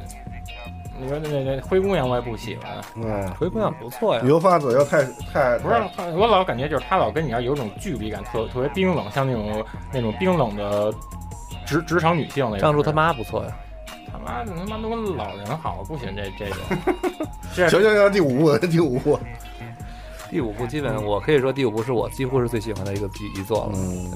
[0.99, 5.03] 你说那那那灰姑娘我也不喜欢，嗯，灰姑娘不错呀，油发子又太
[5.34, 5.75] 太不是
[6.15, 10.93] 我老感觉就是她老跟你那儿有种距离感，特特别冰冷，像那种那种冰冷的
[11.65, 12.59] 职职场女性那种。
[12.59, 13.57] 张柱他妈不错呀。
[14.11, 16.57] 他妈的他妈都跟老人好，我不喜欢这这种。
[17.55, 19.19] 这行行 行，第五部第五部，
[20.29, 24.11] 第五部 基本我可以说第五部是我几乎是最喜欢的一个一一作了，嗯，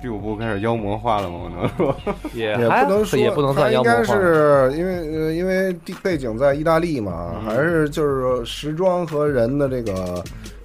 [0.00, 1.40] 第五部开始妖魔化了吗？
[1.42, 1.96] 我能说，
[2.34, 4.14] 也不能说，也不能算它应该妖魔化。
[4.14, 10.22] 是因为呃因为地背景在意大利嘛，嗯还是就是说时装和人的这个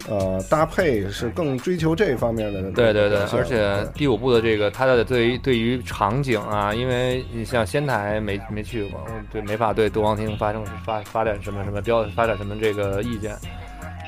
[0.08, 2.62] 呃搭配是更追求这方面的。
[2.72, 13.36] 对对对而且第五部的这个它的对于对于场景啊，因为你像仙台没没去过，对没法对东方厅发生发发展什么什么标发展什么这个意见。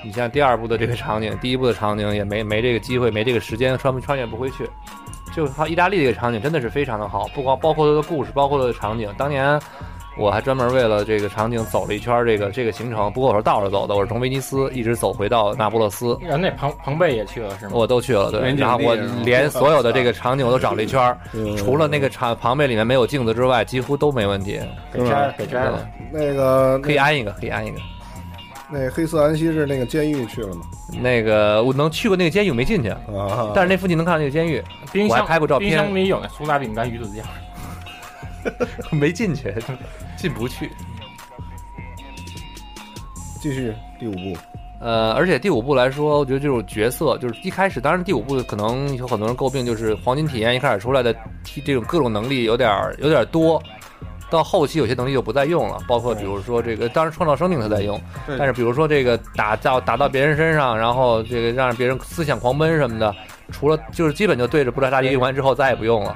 [0.03, 4.69] 你像第二部的这个场景，第一部的场景也没没这个机会，没这个时间穿穿越不回去。
[5.35, 9.13] 就它意大利这个场景真的是非常的好，不光包括它的故事，包括它的场景。
[9.17, 9.59] 当年
[10.17, 16.17] 我还专门为了这个场景走了一圈这个这个行程，不过我是倒着走的，我是从威尼斯一直走回到那不勒斯。
[16.21, 17.71] 然后那庞庞贝也去了是吗？
[17.75, 24.61] 我都去了，对，然后我连所有的这个场景我都找了一圈， 嗯除了那个场庞贝里面没有镜子之外，几乎都没问题。
[24.93, 25.85] 给摘了给摘了。
[26.11, 27.77] 那个可以安一个，可以安一个。
[28.69, 30.61] 那黑色安息日那个监狱去了吗？
[31.01, 37.25] 那个我能去过那个监狱，我没进去，啊，但是那附近能看到那个监狱，我还箱拍过照片冰箱里有那苏打饼干鱼子酱。
[38.91, 39.53] 没进去，
[40.17, 40.69] 进不去。
[43.39, 44.37] 继续第五部，
[44.79, 51.15] 呃，而且第五部来说，我觉得这种角色就是一开始，当然第五部可能有很多人诟病，就是黄金体验一开始出来的
[51.63, 53.61] 这种各种能力有点儿有点儿多，
[54.35, 57.99] 到后期有些能力就不再用了，包括比如说这个，当然创造生命他在用，
[58.37, 63.15] 但是比如说这个打到打到别人身上，然后这个让别人思想狂奔什么的，
[63.51, 66.15] 除了就是基本就对着布拉萨利用完之后再也不用了。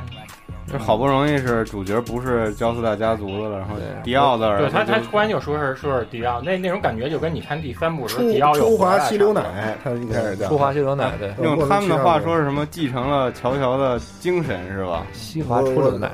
[0.71, 12.67] 这好不容易是主角不是焦斯大家族的了，然后迪奥的对他，他突然就说是说是迪奥，那那种感觉就跟你看第三部时候初迪奥又初回来了华西流奶，他一开始叫出华西流奶对，用他们的话说是什么？
[12.69, 15.03] 继承了乔乔的精神是吧？
[15.11, 16.11] 西华出了奶，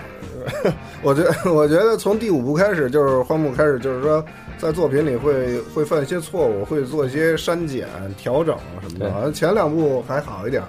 [1.02, 4.24] 我觉得， 我觉得从第五部开始，就是荒木开始，就是说，
[4.58, 7.88] 在作品里会会犯一些错误，会做一些删减、
[8.18, 9.06] 调整什么的。
[9.06, 10.64] 对好像前两部还好一点，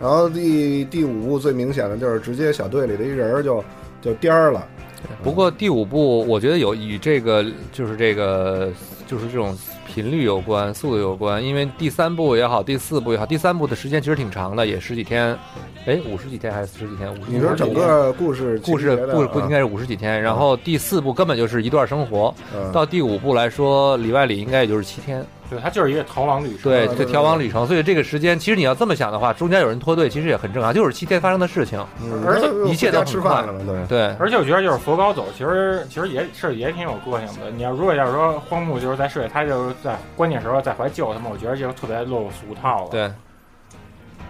[0.00, 3.62] 然后第第五部最明显的就是直接小队里的一人儿就
[4.00, 4.66] 就颠儿了。
[5.22, 8.70] 不过第五部我觉得有与这个就是这个
[9.06, 9.56] 就是这种
[9.96, 15.34] 频率有关、速度有关，因为第三部也好，第四部也好，第三部的时间其实挺长的，也十几天，
[15.86, 17.10] 哎，五十几天还是十几天？
[17.10, 22.70] 五十你说整个故事故事故故应该是五十几天，然后第四部根本就是一段生活，嗯。
[22.72, 26.62] 到第五部来说里外里应该也就是七天，对他就是一个逃亡旅程。
[26.62, 33.86] 对，对这逃亡旅程，所以这个时间其实你要这么想的话，中间有人脱队其实也很正常，就是七天发生的事情，嗯而且一切都吃饭了嘛，对。
[33.86, 34.16] 对。
[34.18, 37.50] 而且我觉得就是佛高走，其实其实也是也挺有个性的。
[37.50, 42.90] 你要如果要是说荒木就是在睡，他就是在关键时候再回来救他们，我觉得就特别落入俗套了。
[42.90, 43.10] 对，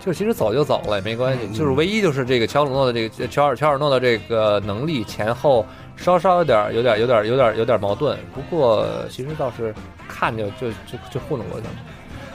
[0.01, 5.65] 就其实走就走了也没关系，嗯就是唯一就是这个乔尔诺的这个乔尔乔尔诺的这个能力前后
[5.97, 9.75] 稍稍有点有点有点有点有点矛盾，不过其实倒是
[10.07, 11.73] 看就就就就糊弄过去了。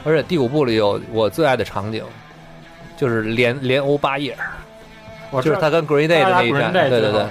[0.04, 2.04] 而且第五部里有我最爱的场景，
[2.96, 4.36] 就是连连欧八叶，
[5.30, 7.24] 我就是他跟 Green Day 的那一战，对对对，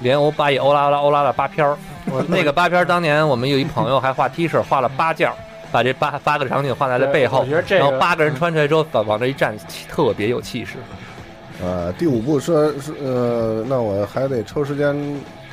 [0.00, 1.76] 连欧八叶欧拉拉欧拉拉八片儿。
[2.10, 5.34] 我那个八片儿当年我们有一朋友还画 T 恤，画了八件儿，
[5.72, 9.56] 把这八八个场景画在了背后然后八个人穿出来之后往往这一站，
[9.88, 10.74] 特别有气势。
[11.62, 14.94] 呃，第五部说是呃，那我还得抽时间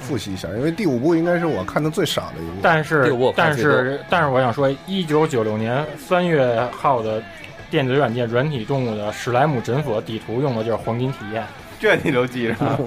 [0.05, 2.59] 复习一下，因为第五部应该是我看的最少的一部。
[2.61, 7.21] 但是但是但是我想说，一九九六年三月号的
[7.69, 11.43] 电子软件《软体动物》的史莱姆诊所底图用的就是黄金体验。
[11.79, 12.79] 这你都记着啊，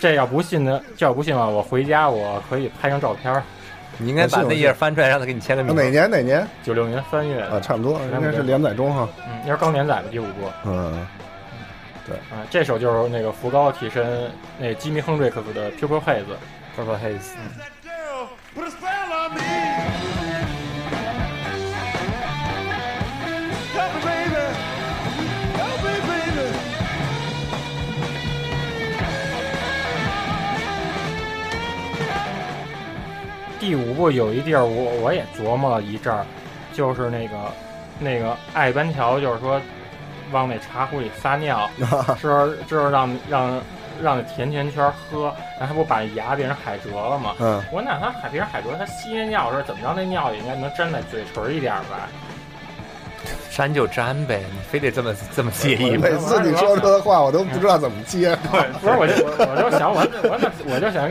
[0.00, 3.42] 这要不信的，这要不信吧，我回家我可以拍张照片儿。
[4.02, 5.74] 你应该把那页翻出来，让他给你签个名。
[5.76, 7.60] 哪年哪年九六年三月啊？
[7.60, 9.06] 差不多，应该是连载中哈。
[9.28, 10.50] 嗯，那是刚连载的第五部。
[10.64, 11.06] 嗯，
[12.06, 16.24] 对啊，这首就是那个福高替身，那吉米亨瑞克斯的《Purple Haze》
[16.76, 17.34] ，Purple Haze。
[33.60, 36.24] 第五部有一地儿，我我也琢磨了一阵儿，
[36.72, 37.36] 就是那个
[37.98, 39.60] 那个爱班桥，就是说。
[40.32, 41.68] 往那茶壶里撒尿，
[42.20, 43.60] 之后之后让让
[44.02, 47.34] 让那甜甜圈喝，然后他不把牙变成海蜇了吗？
[47.38, 49.92] 嗯，我那他海变成海蜇，他吸那尿的时候怎么着？
[49.94, 52.08] 那尿也应该能粘在嘴唇一点吧？
[53.56, 56.08] 粘就粘呗，你非得这么这么介意吗？
[56.10, 58.36] 每次你说这话，我都不知道怎么接。
[58.50, 60.00] 对，不是，我就我我就想，我
[60.30, 61.10] 我那我就想，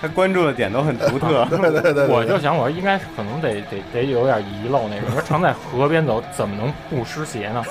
[0.00, 1.44] 他关注的点都很独特。
[1.50, 5.10] 对对对对，我就想，我说应该是可能得得得有点遗漏那种。
[5.10, 7.64] 说常在河边走，怎么能不湿鞋呢？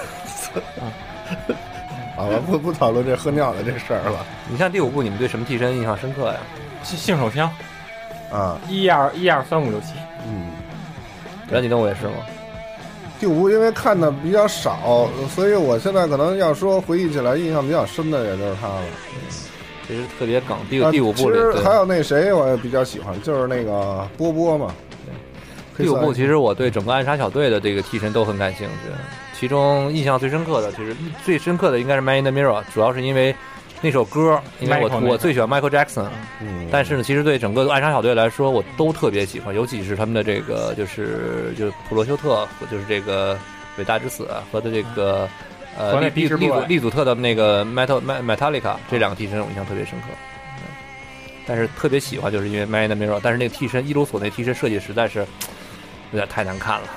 [2.16, 4.26] 好了，不不讨论这喝尿的这事儿了。
[4.50, 6.40] 你像第五部，你们对什么替身印象深刻呀？
[6.84, 7.50] 性性手枪，
[8.32, 9.94] 啊，一二一二三五六七，
[10.28, 10.48] 嗯，
[11.50, 12.14] 燃体动物也是吗？
[13.20, 18.82] 第五部因为看的比较少，所以我现在可能要说回忆起来印象比较深的，也就是他了。
[19.88, 20.58] 其实特别梗。
[20.70, 24.74] 第啊第五部里，其实还有那谁，我也比较喜欢，就是那个波波嘛。
[25.78, 28.92] 第五部其实我对整个暗杀小队的这个替身都很感兴趣，
[29.40, 33.36] 其中印象最深刻的，其实最深刻的应该是《Man in the Mirror》，主要是因为
[33.82, 36.08] 那首歌，因为我 Michael 我最喜欢 Michael Jackson，
[36.42, 43.38] 嗯，但是呢，其实对整个暗杀小队来说，我都特别喜欢，尤其是他们的这个就是就是普罗修特就是这个
[43.78, 45.30] 伟大之死和的这个
[45.78, 50.08] 呃利利利祖利祖特的那个 Metal Metallica 这两个替身我印象特别深刻。
[50.10, 50.18] 嗯
[51.50, 55.20] 但是特别喜欢，就是因为 Man in the Mirror，但是那个替身伊鲁索那替身设计实在是
[56.12, 56.88] 有点太难看了。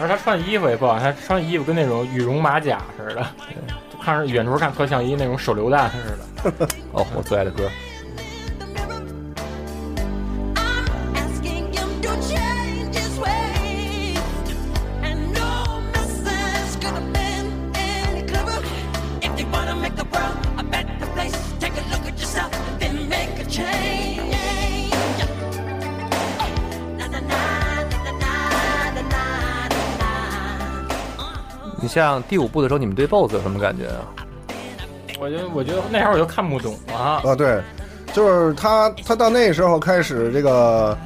[0.00, 3.26] 而他穿衣服也不好，他穿衣服跟那种羽绒马甲似的，
[4.02, 6.68] 看着远处看特像一那种手榴弹似的。
[6.92, 7.70] 哦，我最爱的歌。
[31.92, 34.00] 像第五部的时候，你们对 BOSS 有什么感觉啊？
[35.20, 36.94] 我觉得，我觉得那会儿我就看不懂了。
[36.94, 37.60] 啊，对，
[38.14, 40.96] 就是他，他到那时候开始这个，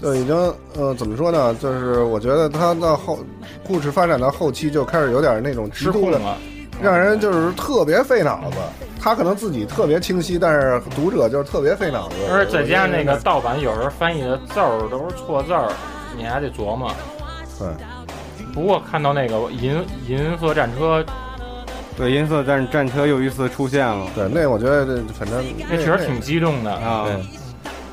[0.00, 0.34] 就，已经
[0.78, 1.54] 呃，怎么说呢？
[1.56, 3.18] 就是我觉得他到后
[3.66, 6.38] 故事发展到后期就开始有点那种极度的，失控了，
[6.80, 8.56] 让人就是特别费脑子。
[8.98, 12.14] 他可能自己特别清晰，但是读者就是特别费脑子。
[12.32, 15.70] 而且再加上那个盗版，有时候翻译的字儿都是错字儿，
[16.16, 16.90] 你还得琢磨。
[17.58, 17.68] 对，
[18.52, 21.04] 不过看到那个银银色战车，
[21.96, 26.72] 对，银色战战车又一次出现了对，那我觉得这反正那确实挺激动的。
[26.72, 27.04] 啊！
[27.06, 27.16] 对，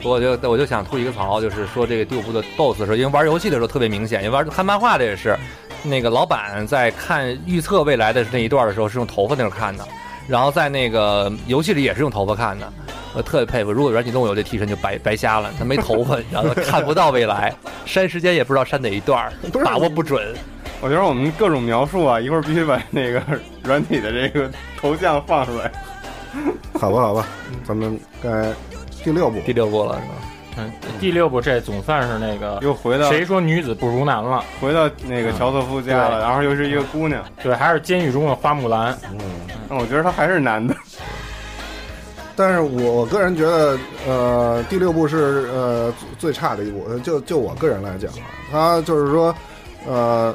[0.01, 5.37] 不过我就我就想吐一个槽，就是说这个第五部的 BOSS 的时候，因为玩游戏的时候特别明显，因为玩看漫画的也是，
[5.83, 9.87] 那个老板在看预测未来的那一段的时候是用头发那儿看的，
[10.27, 12.71] 然后在那个游戏里也是用头发看的。
[13.17, 17.51] 我特别佩服，如果软体动物有这替身就白白瞎了，他没头发，然后他看不到未来，
[17.83, 19.33] 删时间也不知道删哪一段儿，
[19.65, 20.35] 把握不准。
[20.81, 23.19] 我觉得我们各种描述啊，一会儿必须把那个
[23.63, 24.47] 软体的这个
[24.79, 25.71] 头像放出来。
[26.79, 27.27] 好吧，好吧，
[27.65, 28.53] 咱们该
[29.03, 30.13] 第六部第六部了是吧？
[30.59, 34.43] 嗯，第六部这总算是那个又回到谁说女子不如男了？
[34.61, 38.95] 回到那个乔瑟夫家了，对然后又是一个姑娘，对，还是监狱中的花木兰。
[39.11, 39.17] 嗯。
[39.67, 40.75] 那我觉得他还是男的。
[42.37, 43.75] 但是我我个人觉得，
[44.07, 49.33] 呃，第六部是呃最差的一部，就就我个人来讲啊，它就是说，
[49.87, 50.33] 呃，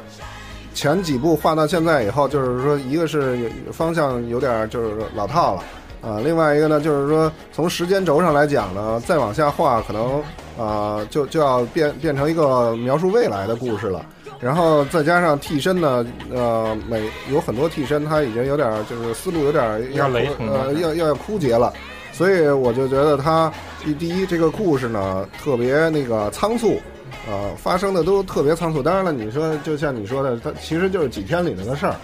[0.73, 5.63] 前几部画到现在以后，就是说一个是方向有点就是老套了，
[6.01, 10.21] 啊、另外一个呢就是说从时间轴上来讲呢，再往下画可能
[10.59, 14.05] 啊、就就要变变成一个描述未来的故事了。
[14.41, 21.73] 然后再加上替身呢，呃，每有很多替身，他已经有点就是思路有点儿要雷同了，要要要枯竭了。
[22.13, 23.51] 所以我就觉得他
[23.83, 26.79] 第第一这个故事呢特别那个仓促，
[27.27, 28.81] 呃，发生的都特别仓促。
[28.81, 31.95] 当然了，你说就像你说的，它其实就是几天里头的事儿，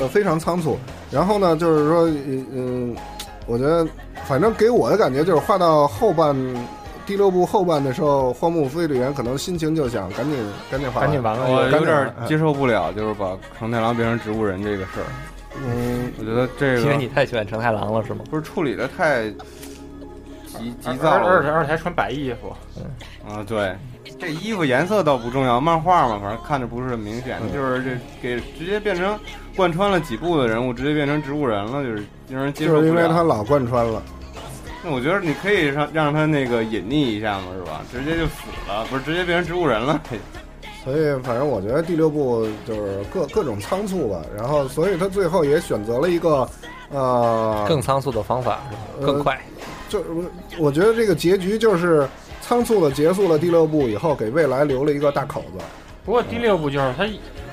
[0.00, 0.78] 呃，非常仓促。
[1.10, 2.08] 然后呢，就是说，
[2.52, 2.96] 嗯，
[3.46, 3.86] 我觉得
[4.24, 6.34] 反正给我的感觉就是画到后半
[7.04, 10.38] 第六部后半的时候，荒木飞吕彦可能心情就想赶紧
[10.70, 15.06] 赶紧画赶紧完了我有点接受不了，就是把成太郎变成植物人这个事儿。
[15.56, 18.24] 嗯，我觉得这个因为你太喜欢成太郎了是吗？
[18.30, 19.28] 不是处理的太
[20.46, 22.54] 急急躁了而且了而且还穿白衣服，
[23.26, 23.44] 啊！
[23.46, 23.74] 对，
[24.18, 27.90] 这衣服颜色倒不重要，漫画嘛，反正看着不是很明显，嗯就是这
[28.20, 29.18] 给直接变成
[29.56, 32.82] 贯穿了几部的人物，直接变成植物人了，就是让人接受不了。
[32.82, 34.02] 就是因为他老贯穿了。
[34.82, 37.82] 那我觉得你可以让让他那个隐匿一下嘛，是吧？
[37.92, 40.00] 直接就死了，不是直接变成植物人了？
[40.82, 46.48] 所以反正我觉得第六部就是各各种仓促吧，然后所以他最后也选择了一个
[46.90, 49.06] 呃更仓促的方法是吧？
[49.06, 49.38] 更快。
[49.88, 50.02] 就
[50.58, 52.08] 我觉得这个结局就是
[52.40, 55.62] 仓促的结束了第六部以后，给未来留了一个大口子。
[56.04, 57.06] 不过第六部就是他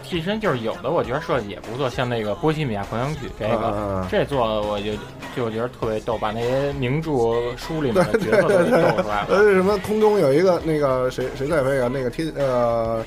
[0.10, 4.94] 替身，就是有的我觉得设计也不错，像那个《波西米亚狂想曲》这个，这做的我就
[5.36, 7.12] 就觉得特别逗，把那些名著
[7.58, 9.28] 书里面的角色都给逗出来了。
[9.30, 11.90] 呃，什么空中有一个那个谁谁在飞啊？
[11.92, 13.04] 那个天呃，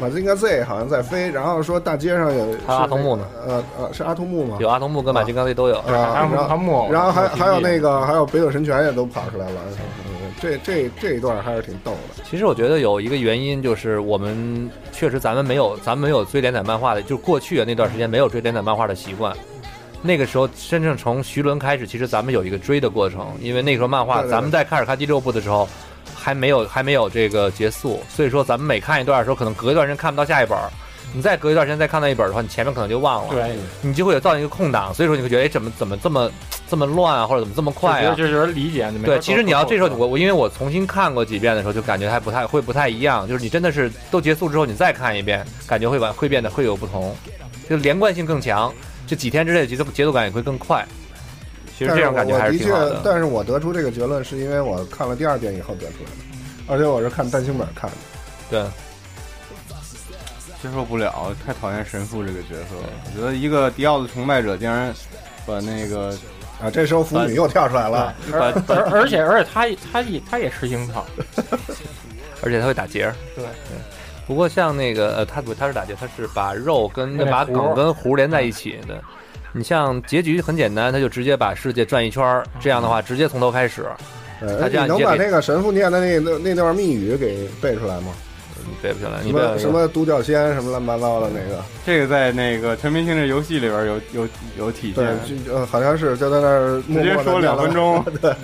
[0.00, 4.56] 马金嘎 Z 好像在飞，然后说大街上有还有阿童木呢呃呃，是阿童木吗？
[4.60, 5.78] 有阿童木跟马金刚 Z 都有。
[5.80, 10.07] 啊，还有然后还有木然后还还有那个还有北斗神拳也都跑出来了，嗯
[10.40, 12.24] 这这这一段还是挺逗的。
[12.28, 19.36] 其实我觉得有一个原因就是我们确实咱们没有咱们没有追连载漫画的，就是过去的那段时间没有追连载漫画的习惯。
[20.00, 25.68] 那个时候真正从徐伦开始，其实咱们有一个追的过程，因为那时候漫画咱们在开始看第六部的时候，
[26.14, 30.70] 还没有还没有这个结束，所以说咱们每看一段的时候，可能隔一段时间看不到下一本儿，
[31.14, 36.30] 你再隔一段时间再看到一本的话，你前面可能就忘了，对，你就会有造成一个空档，所以说你会觉得哎怎么怎么这么
[36.68, 38.14] 这么乱啊，或者怎么这么快啊？
[38.14, 38.90] 就就是理解。
[38.90, 47.16] 没对，其实你要这时候我我因为我重新看过几遍的时候，就感觉还不太会不太一样，就是你真的是都结束之后你再看一遍，感觉会完会变得会有不同，
[47.68, 48.72] 就连贯性更强，
[49.06, 50.86] 这几天之内节奏节奏感也会更快。
[51.78, 53.00] 其实这种感觉还是挺好的，。
[53.04, 57.96] 但是我得出这个结论是因为我看了第二遍以后得出来的，而且我是看单行本看的。
[58.50, 58.64] 对，
[60.62, 62.88] 接受不了，太讨厌神父这个角色了。
[63.06, 64.92] 我觉得一个迪奥的崇拜者竟然
[65.46, 66.16] 把那个
[66.60, 68.14] 啊，这时候腐女又跳出来了。
[68.32, 71.06] 而而而且而且他他也他也吃樱桃，
[72.42, 73.14] 而且他会打结儿。
[73.36, 73.44] 对
[74.26, 79.00] 不过像那个呃，他不他是打结，他是把肉跟把梗跟核连在一起的。
[79.52, 83.86] 你像结局很简单，他就直接把世界转一圈儿，这样的话直接从头开始。
[84.40, 88.12] 呃他这样你能把那个神父念的那那那段密语给背出来吗？
[88.68, 91.64] 你背不下来，什你背么什么独角仙什么乱七八糟的那个？
[91.86, 98.04] 这个在那个全明星这游戏里边有有有体对现，，就呃好像是就在那儿直接说两分钟。
[98.20, 98.34] 对，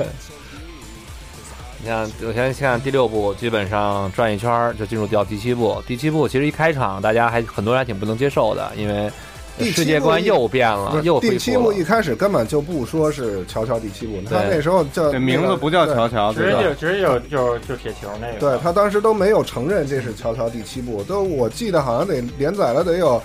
[1.82, 5.82] 你看，我先看第六部，基本上转一圈就进入到第七部。
[5.86, 9.10] 第七部其实一开场，大家还很多人还挺不能接受的，因为
[9.56, 11.56] 第七世界观部又变了，又第七。
[11.56, 18.38] 部一开始根本就不说是乔乔第七部，他那时候叫名字不叫乔乔，直接就直接就就就铁球那个。
[18.40, 23.22] 对他当时都没有承认这是乔乔第七部，都我记得好像得连载了得有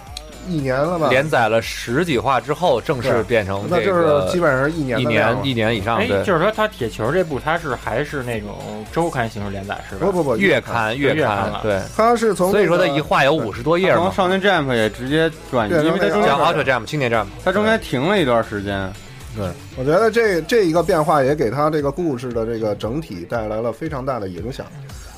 [0.47, 1.09] 一年了吧？
[1.09, 10.05] 连载了十几话之后，正式变成那就这是基本上一年一年一年以上，哎，就是说他铁球这部他是还是那种周刊形式连载是吧？
[10.05, 11.79] 不不不月刊月刊对。
[11.95, 18.91] 他是从所以说他一画有五十多页嘛，从少年 Jump 也直接转移，因为它中叫间 Ultra Jump 青年 Jump，它中间停了一段时间。
[19.35, 19.47] 对。
[19.77, 24.65] 我觉得这这一个变化也给他这个故事的这个整体带来了非常大的影响，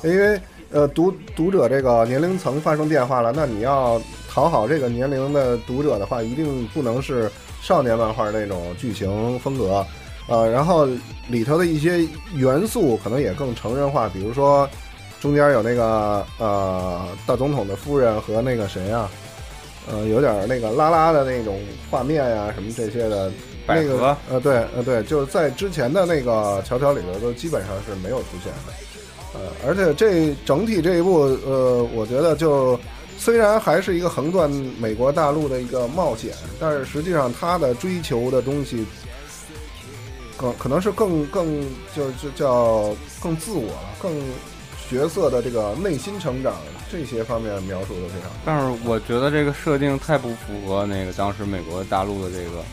[0.02, 4.00] 因为呃读读者这个年龄层发生变化了，那你要
[4.32, 7.30] 讨好这个年龄的读者的话，一定不能是
[7.60, 9.84] 少年漫画那种剧情风格，
[10.26, 10.88] 呃，然后
[11.28, 14.66] 里头的一些元素可能也更成人化，比如说
[15.20, 19.10] 中间有那个呃大总统的夫人和那个谁啊。
[19.90, 21.58] 呃，有点那个拉拉的那种
[21.90, 23.32] 画面呀、什么这些的，
[23.66, 28.72] 那个呃，对呃对，就是在之前的那个乔乔里头都基本上是没有出现的，
[29.34, 32.78] 呃，而且这整体这一部呃，我觉得就
[33.22, 34.50] 虽然还是一个横断
[34.80, 38.84] 美国大陆的一个冒险，但是实际上他的追求的东西
[40.36, 41.62] 更可能是更更
[41.94, 42.92] 就就叫
[43.22, 44.12] 更自我了，更
[44.90, 46.56] 角色的这个内心成长
[46.90, 48.36] 这些方面描述的非常好。
[48.44, 52.64] 但是我觉得这个设定太不符合那个当时美国大陆的这个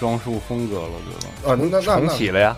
[0.00, 1.52] 装束风格了，我觉得。
[1.52, 2.56] 啊，那那那重那启了呀，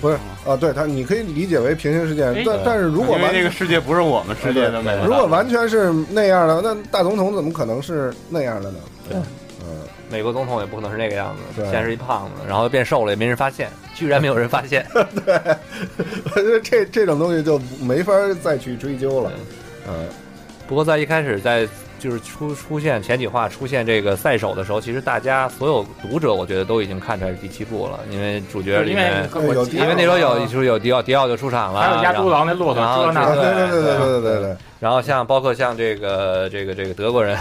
[0.00, 8.78] 不是啊，对他你可以理解为平行世界哎，但但是如果完因为这个世界不是我们世界的美如果完全是那样的，那大总统怎么可能是那样的呢？
[9.08, 9.18] 对，
[9.62, 14.86] 嗯，美国总统也不可能是那个样子，对先是一胖子，然后变瘦了，也没人发现，居然没有人发现。
[15.24, 15.38] 对
[16.34, 19.32] 我觉得这这种东西就没法再去追究了。
[19.86, 20.06] 嗯，
[20.66, 21.68] 不过在一开始在
[22.00, 29.28] 就是出出现前几话出现这个赛手的时候其实大家所有读者我觉得都已经看出来是第七部了因为主角里面
[29.72, 32.82] 因为那时候有就是有迪奥迪奥就出场了还有亚孤狼那骆驼
[33.12, 37.38] 对对对对对对对然后像包括像这个这个这个德国人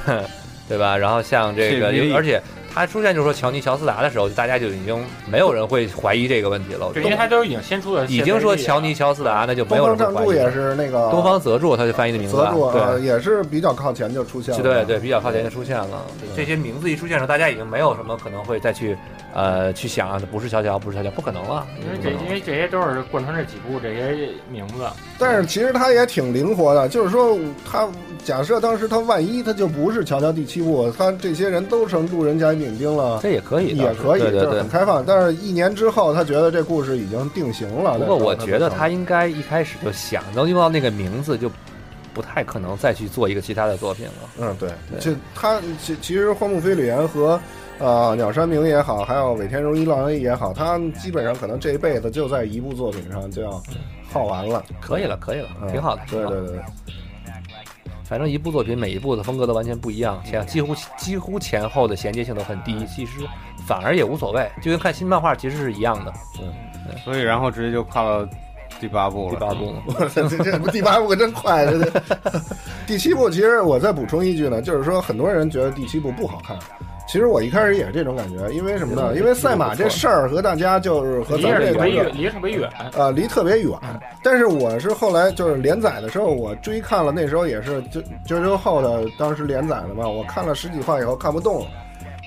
[0.67, 2.41] 对吧然后像这个而且
[2.79, 6.89] 他出现就是说乔尼乔斯达的时候，大家就已经没有人会怀疑这个问题了。
[6.93, 10.69] 对，因为他都已经先出了，已经说乔尼乔斯达，那就没东有方常驻也人会怀疑了。
[10.69, 12.37] 是那个东方泽助，他就翻译的名字
[12.71, 13.01] 对。
[13.01, 14.63] 也是比较靠前就出现了。
[14.63, 16.05] 对对，比较靠前就出现了。
[16.37, 18.97] 这些名字一出现的时候，大家已经没有什么可能会再去，
[19.33, 21.67] 呃，去想啊不是乔乔，不是乔乔，不可能了。
[21.81, 24.75] 因为这因为这些都是贯穿这几部这些名字，
[25.17, 27.37] 但是其实他也挺灵活的，就是说
[27.69, 27.89] 他
[28.23, 33.19] 假设当时他万一他就不是乔乔第七部，他这些人都成路人甲乙丙丁了。
[33.21, 34.69] 这也可以的，也可以，对对对就是很。
[34.69, 35.03] 开放。
[35.05, 37.97] 但是，一年之后，他觉得这故事已经定型了。
[37.97, 41.49] 不过我觉得他应该一开始就想，能用到那个名字，就
[42.13, 44.29] 不太可能再去做一个其他的作品了。
[44.39, 47.39] 嗯，对，对这他其其实荒木飞吕彦和
[47.77, 53.61] 呃鸟山明也好，还有尾田荣一郎也好，他基本上可能这一辈子就在一部作品上就要
[54.11, 56.01] 耗完了，可以了，可以了，嗯挺好的。
[56.09, 56.59] 对对对，
[58.09, 63.19] 反正一部作品每一部的风格都完全不一样，前几乎几乎前后的衔接性都很低，其实
[63.67, 66.11] 反而也无所谓，就跟看新漫画其实是一样的。
[66.41, 66.51] 嗯
[67.05, 68.27] 所以然后直接就跨到
[68.79, 69.35] 第八部了。
[69.35, 69.75] 第八部，
[70.11, 72.01] 这这这第八部可真快，这这
[72.87, 76.57] 第七部其实我再补充一句呢，就是说很多人觉得第七部不好看。
[77.09, 79.15] 其实我一开始也是这种感觉，因为什么呢？
[79.15, 82.69] 因为赛马这事儿和大家就是和离咱这个着特别远，离特别远。
[82.93, 83.71] 呃，离特别远。
[84.23, 91.67] 但是我是后来就是连载的时候，我追看了，那时候也是就九九后的当时连载的嘛，我看了十几话以后看不动了。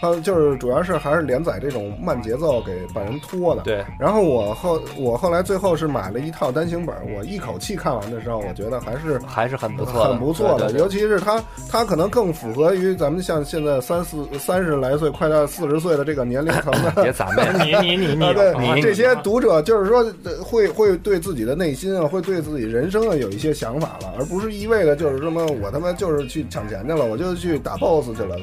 [0.03, 3.63] 它就是主要是还是连载这种慢节奏给把人拖的。
[3.63, 11.41] 对，然后我后我后来最后是买了一套单行本，我一口气看完的时候，我觉得还是还是很不错的，很不错的，尤其是它，
[11.71, 16.91] 它可能更符合于咱们像现在三四三十来岁，快到四十岁的这个年龄层的。
[17.01, 28.37] 别咱们你 你你你啊，对你这些读者，就是说呃会会对自己的内心啊，会对自己人生啊有一些想法了，而不是一味的就是什么我他妈就是去抢钱去了，我就去打 BOSS 去了，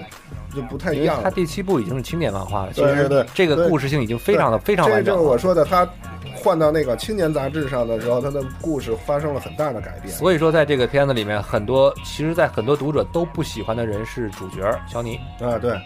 [0.54, 1.24] 就不太一样了。
[1.24, 5.22] 它第七部已经是经典漫画了，其对对对实这个故事性已经非常的非常这就是完整了。
[5.22, 5.88] 我说的，他
[6.36, 10.14] 换到那个青年杂志上的时候，他的故事发生了很大的改变。
[10.14, 15.20] 所以说，在这个片子里面，很多其实，在很多读者都不喜欢的人是主角乔尼。
[15.42, 15.78] 啊，对，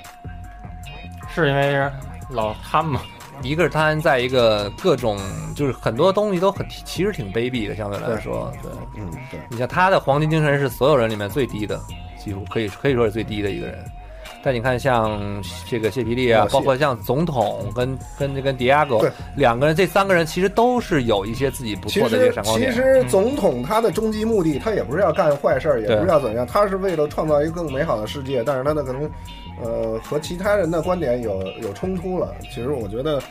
[1.34, 1.90] 是因为
[2.30, 3.02] 老贪嘛，
[3.42, 5.18] 一个是贪，在一个各种
[5.56, 8.72] 就是很多东西都很其实挺卑鄙的，相对来说，对。
[8.96, 9.40] 嗯，对。
[9.50, 11.80] 你像他的黄金精神是所有人里面最低的，
[12.24, 13.84] 几乎可以可以说是最低的一个人。
[14.44, 22.70] 但你看，像这个谢皮利啊包括像总统跟跟跟迪亚哥对两个人，这三个人其实都是有一些自己不错的这闪光点。
[22.70, 28.44] 其实总统他的终极目的，他也不是要干坏事儿，也不是要怎样，他是为了创造一个更美好的世界。
[28.44, 29.10] 但是他的可能，
[29.64, 32.36] 呃，和其他人的观点有有冲突了。
[32.42, 33.22] 其实我觉得，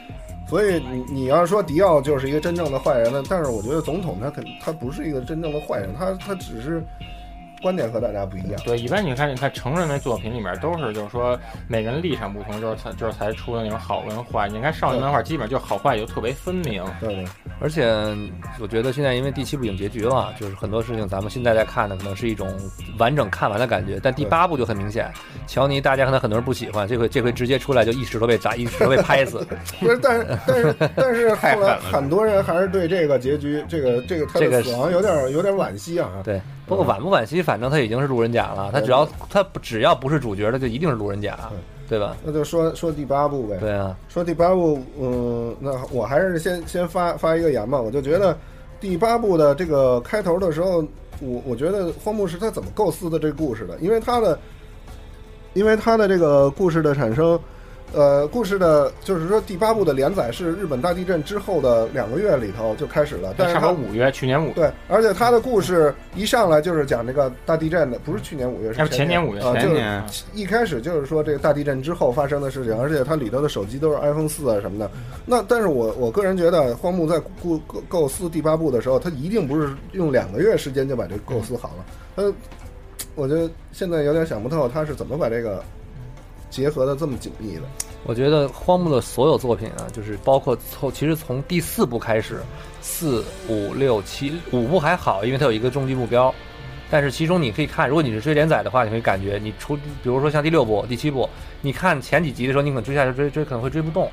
[0.48, 6.82] 所以你你要说迪奥就是一个真正的坏人呢，但是我觉得总统他肯他不是一个真正的坏人，他他只是
[7.62, 8.60] 观点和大家不一样。
[8.64, 11.38] 对，一般你看，你看成人的作品里面都是，就是说
[11.68, 14.48] 每个人立场不同，就是才就是才出的那种好跟坏。
[14.48, 16.84] 你看少年漫画，基本上就好坏就特别分明。
[17.00, 17.24] 对对，
[17.60, 17.86] 而且
[18.60, 22.48] 我觉得现在因为第七部已经结局了，就是很多事情咱们现在在看的可能是一种
[22.98, 25.10] 完整看完的感觉，但第八部就很明显，
[25.46, 29.46] 乔尼大家可能很多人不喜欢，这回这回直接出来就一石头被砸，一石头被拍死。
[29.78, 36.10] 不是，但是但是 但是后来很多人还是对这个结局，这个这个他这个的死亡有点有点惋惜啊。
[36.24, 36.40] 对，
[36.76, 41.38] 不过惋不惋惜，反正他已经是路人甲了，他只要他不只要不是主角，他就一定是路人甲，
[41.88, 42.16] 对吧？
[42.24, 43.58] 那就说说第八部呗。
[43.58, 47.80] 对啊，说第八部，嗯，那我还是先先发发一个言吧。
[47.80, 48.36] 我就觉得
[48.80, 50.78] 第八部的这个开头的时候，
[51.20, 54.38] 我我觉得荒木是他怎么构思的这故事的，因为他的，
[55.52, 57.38] 因为他的这个故事的产生，
[57.92, 74.90] 呃，故事的就是说第八部的连载是日本大地震之后的两个月里头就开始了，但是差不多五月，去年五月，对，而且它的故事一上来就是讲这个大地震的，不是去年五月，要不前年五月，啊，就是前年一开始就是说这个大地震之后发生的事情，而且它里头的手机都是 iPhone 四啊什么的。
[75.26, 81.84] 那但是我我个人觉得，荒木在构构构思第八部的时候，他一定不是用两个月时间就把这个构思好了。
[82.16, 82.22] 他，
[83.14, 85.62] 我觉得现在有点想不透，他是怎么把这个
[86.52, 87.62] 结合的这么紧密的。
[88.04, 92.40] 我觉得荒木的所有作品啊，就是包括从其实从第四部开始，
[92.80, 96.32] 四五六七五部还好，因为它有一个终极目标。
[96.90, 101.26] 但是其中你可以看，如果你是追连载的话，你会感觉你出，比如说像第六部、第七部，
[101.62, 104.10] 你看前几集的时候，你可能追下去追追可能会追不动。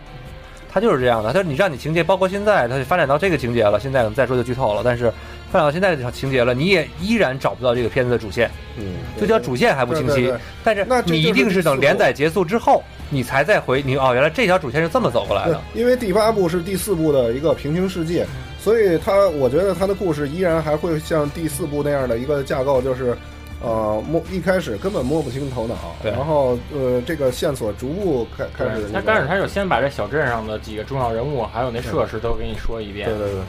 [0.71, 5.11] 它就是这样的，它你让你情节，包括现在它发展到这个情节了，现在可能再说就剧透了，但是
[5.51, 10.39] 发展到现在这场情节了，你也依然找不到这个片子的主线，嗯，就叫主线还不清晰对对对。
[10.63, 18.25] 但是那你一定是等连载结束之后，你才再回你哦，原来这条主线是这么走过来的。，因为第八部是第四部的一个平行世界，
[18.59, 23.17] 所以它我觉得它的故事依然还会像第四部那样的一个架构，就是。
[23.61, 28.93] 呃，摸一开始根本摸不清头脑，对然后呃，这个线索逐步开开始那个。
[28.93, 33.09] 他但是他就先把这小镇上的几个重要人物，还有那设施都给你说一遍。
[33.09, 33.41] 对对对，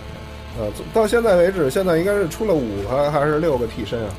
[0.58, 4.10] 呃，到现在为止，现在应该是出了五个还是六个替身啊？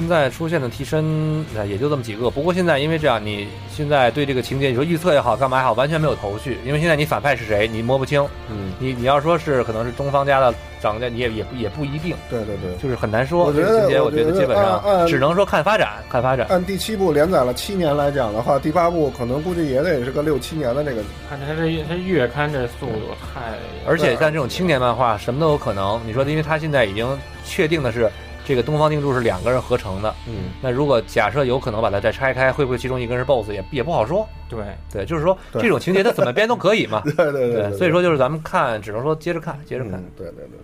[0.00, 8.26] 现在出现的替身呃也就这么几个，不过现在因为这样，你现在对这个情节，你说预测也好，干嘛也好，完全没有头绪，因为现在你反派是谁，你摸不清。
[8.50, 12.74] 嗯，你你要说是可能是东方家的长家，你也也不也不一定，对对对。
[12.82, 13.44] 就是很难说。
[13.44, 16.46] 我觉得这个情节，我我觉得基本上只能说看发展，看发展。
[16.48, 21.02] 按第七部连载了七年来讲的话，第八部可能估计也得是个六七年的那个。
[21.28, 23.52] 看他这他月刊这速度太，
[23.86, 26.00] 而且像这种青年漫画，什么都有可能。
[26.06, 27.06] 你说，因为他现在已经
[27.44, 28.10] 确定的是。
[28.44, 34.28] 这个东方定柱是两个人合成的，嗯，那如果假设有可能把它再拆开，会不会其中一个人是 BOSS 也也不好说。
[34.48, 37.00] 对对，就是说这种情节它怎么编都可以嘛。
[37.06, 39.94] 对对对对所以说就是咱们看，只能说接着看，接着看。
[39.94, 40.58] 嗯对对对。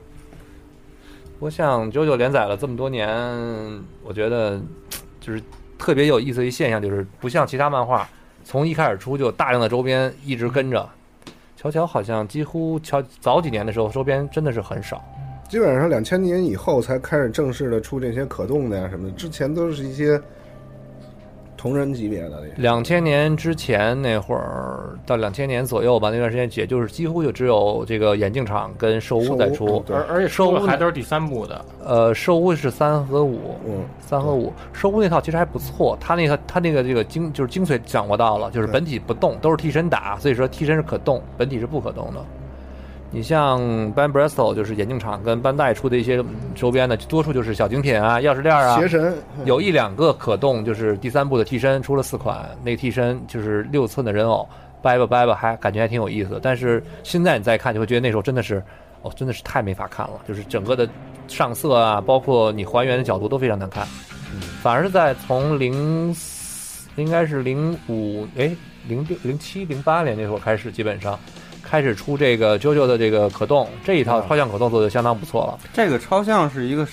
[1.39, 3.09] 不过像九九连载了这么多年，
[4.03, 4.61] 我觉得
[5.21, 5.43] 就是
[5.79, 8.09] 特别有意思的一现象，就是不像其他漫画，
[8.43, 10.89] 从一开始出就有大量的周边一直跟着。
[11.57, 15.05] 乔乔好像几乎乔早几年的时候，周边真的是很少。
[15.49, 20.21] 基本上两千年以后才开始正式的出这些可动的呀什么的，之前都是一些
[21.57, 22.43] 同人级别的。
[22.57, 42.25] 两千年之前那会儿，到两千年左右吧，那段时间也就是几乎就只有这个眼镜厂跟兽屋在出，而而且兽屋还都是第三部的，呃，兽屋是三和五，嗯，三和五，兽屋那套其实还不错，他那套他那个这个精就是精髓掌握到了，就是本体不动，都是替身打，所以说替身是可动，本体是不可动的。
[43.11, 43.61] 你像
[43.95, 49.15] Ban Bristol 就是眼镜厂跟班代出的一些嗯周边的，多数就是小精品啊、钥匙链啊，邪神
[49.45, 54.47] 有一两个可动，就是第三部的替身出了四款，那个替身就是六寸的人偶，
[54.83, 56.39] 掰吧掰吧还感觉还挺有意思。
[56.43, 58.63] 但是现在你再看，就会觉得那时候真的是，
[59.03, 60.89] 哦，真的是太没法看了，就是整个的
[61.29, 63.87] 上色啊，包括你还原的角度都非常难看。
[64.61, 68.55] 反而是在从零四应该是零五哎
[68.89, 71.19] 零六零七零八年那会儿开始，基本上
[71.69, 75.59] 开始出这个 JoJo 的这个可动这一套嗯超像可动做的相当不错了。
[75.73, 76.93] 这个超像是一个什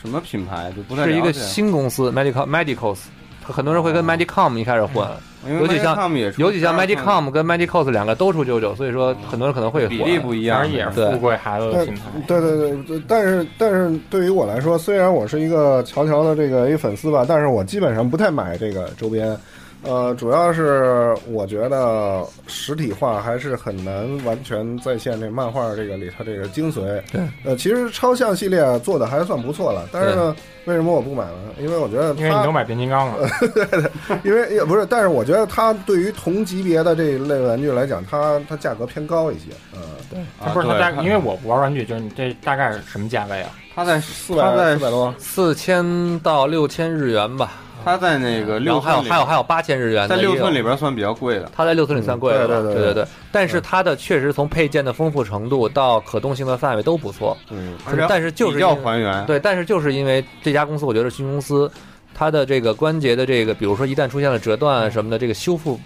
[0.00, 0.72] 什么品牌？
[0.76, 3.00] 就不太是一个新公司 Medical Medicals，
[3.42, 5.06] 很多人会跟 Medicom 一开始混，
[5.46, 5.96] 因为尤其像
[6.36, 12.02] 尤其像 Medicom 跟 Medicos 两个都出 JoJo，，所以说很多人可能会混比例不一样，反正也是富贵孩子的但品牌。
[12.26, 19.36] 对对对对，但是但是对于我来说，虽然我是一个乔乔的这个一粉丝吧，但是我基本上不太买这个周边。
[19.82, 23.94] 呃，主要是我觉得实体化还是很难
[24.24, 27.00] 完全再现这漫画这个里头这个精髓。
[27.12, 30.34] 对，呃，其实超像系列做的还算不错了，但是呢，
[30.64, 31.54] 为什么我不买呢？
[31.60, 33.90] 因为我觉得因为你都买变形金刚了， 对对
[34.24, 39.46] 因为也不是，但是我觉得它对于同级别的这一类玩具来讲，它它价格偏高一些。
[39.72, 39.80] 嗯，
[40.10, 43.50] 对，它不是它价格，因为我不玩玩具，就是你这大概是什么价位啊？
[43.74, 45.14] 它在四百四百多。
[45.18, 47.52] 四千到六千日元吧，
[47.84, 51.50] 他在那个然六寸里后还有还有还有八千日元在六寸里边算比较贵的。
[51.54, 53.06] 它在六寸里算贵的，嗯对对对对对。
[53.32, 61.70] 但是它的确实从配件的丰富程度到可动性的范围都不错，嗯，而且但是就是比较因为还原，对，但是就是因为这家公司，我觉得是新公司，
[62.14, 65.78] 它的这个关节的这个，比如说一旦出现了折断什么的，这个修复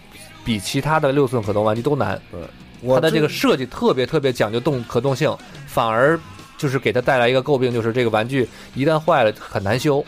[0.45, 2.21] 比其他的六寸可动玩具都难。
[2.31, 2.41] 对
[2.95, 5.33] 它的这个设计特别特别讲究动可动性，
[5.67, 6.19] 反而
[6.59, 10.05] 就是给它带来一个诟病，就是这个玩具一旦坏了很难修。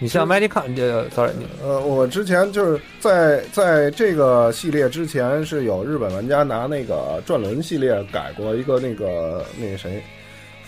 [0.00, 10.02] 对，你像 Medicom，呃，sorry，你呃，我之前就是在在这个系列之前是有日本玩家拿那个转轮系列改过一个那个那个谁。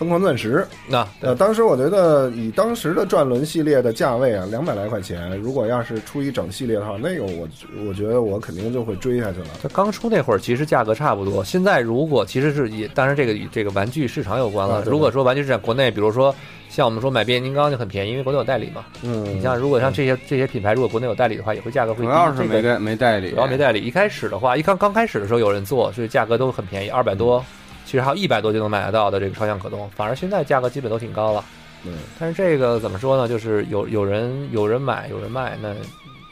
[0.03, 7.49] 疯狂钻石，那呃，当时我觉得以当时的转轮系列的价位啊，两百来块钱，如果要是出一整系列的话，那个我
[7.87, 9.47] 我觉得我肯定就会追下去了。
[9.63, 14.83] 它刚出那会儿其实价格差不多，现在如果其实是也，当然这个与这个玩具市场有关了。
[14.85, 16.35] 如果说玩具市场国内，比如说
[16.69, 18.85] 像我们说买变形金刚就很便宜，因为国内有代理嘛。
[19.03, 22.07] 嗯，你像如果像这些这些品牌，如果国内有代理的话，也会价格会低。
[22.07, 23.81] 主要是这个没代没代理，主要没代理。
[23.81, 27.45] 一开始的话，一刚刚开始的时候有人做，所以价格都很便宜，二百多，
[27.93, 29.87] 其实还有一百多就能买得到的这个超像可动。
[29.91, 31.45] 反而现在价格基本都挺高了。
[31.85, 33.29] 嗯，但是这个怎么说呢？
[33.29, 35.75] 就是有有人有人买有人卖，那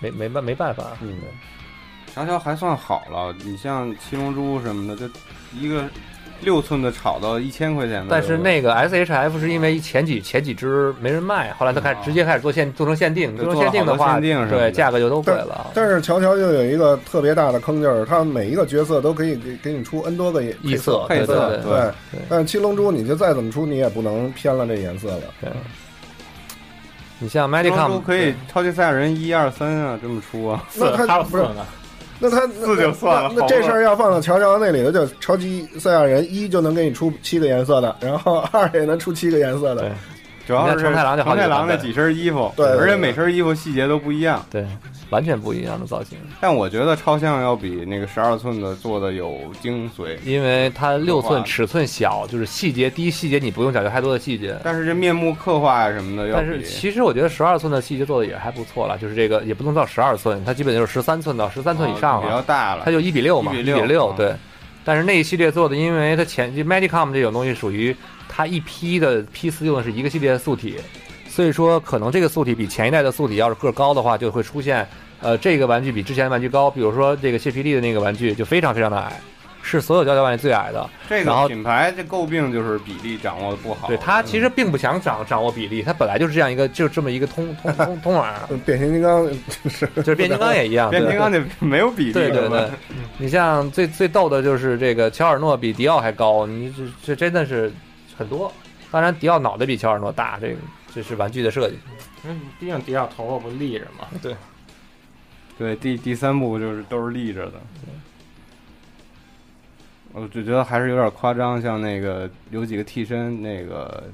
[0.01, 0.97] 没没办没办法。
[1.03, 1.19] 嗯，
[2.15, 5.11] 长条还算好了，你像七龙珠什么的，这
[5.53, 5.85] 一个
[6.43, 15.71] 六寸的炒到一千块钱的，但是那个 S H F 是因为前几前几只没人卖，后来他开始直接开始做限做成限定，做成限定的话，限定什么的对价格就都贵了。
[15.75, 25.23] 但是乔乔就有一个特别大的坑，就是它每一个角色都可以给给你出 N 多个异配色，配色对但是七龙珠你就再怎么出，你也不能偏了这颜色了。
[25.41, 25.51] 对。
[27.19, 31.67] 你像七龙珠 Medicom 可以超级赛亚人一二三啊，这么出啊，那他 不是还有四呢，
[32.21, 39.91] 那他四就算了那那这事儿要放到乔乔那里头，就超级赛亚人一就能给你出七个颜色的，然后二也能出七个颜色的对。
[40.51, 44.45] 主要是你看承太郎就好太郎那几身衣服，对对对而且每身衣服细节都不一样。
[44.51, 44.67] 对，
[45.11, 54.57] 完全不一样的造型，但我觉得超像要比那个十二寸的做的有精髓，因为它六寸尺寸小，就是细节第一细节你不用讲究太多的细节。
[54.65, 62.91] 但是这面目刻画呀什么的要但是其实我觉得十二寸的细节做的也还不错了，就是这个也不能到十二寸，它基本就是十三寸到十三寸以上了比较，大了它。
[62.91, 64.35] 就一比六嘛，一比一6六嗯对。
[64.91, 67.95] 但是那一系列做的，因为它前就 Medicom 这种东西属于
[68.29, 70.75] 它一批的批次用的是一个系列的素体，
[71.29, 74.85] 所以说可能这个素体比前一代的素体要是个高的话，就会出现
[75.21, 79.21] 呃这个玩具比之前的玩具高，比如说这个谢皮利的那个玩具就非常非常的矮，
[79.62, 80.89] 是所有胶胶玩具最矮的。
[81.09, 83.89] 这然后个品牌这诟病就是比例掌握的不好。
[83.89, 88.35] 对它其实并不想掌掌握比例，它本来就是这样一个就这么一个通通通通玩
[88.65, 92.69] 变形金刚就是就是变形金刚也一样，变形金刚就没有比例，对对对，
[93.19, 97.73] 你像最最逗的就是这个乔尔诺比迪奥还高，你这这真的是
[98.16, 98.53] 很多。
[98.91, 100.57] 当然，迪奥脑袋比乔尔诺大，这个
[100.93, 101.78] 这是玩具的设计。
[102.24, 104.09] 因为毕竟迪奥头发不立着嘛。
[105.57, 107.53] 对，第第三部就是都是立着的。
[110.12, 114.05] 我就觉得还是有点夸张，像那个有几个替身，那个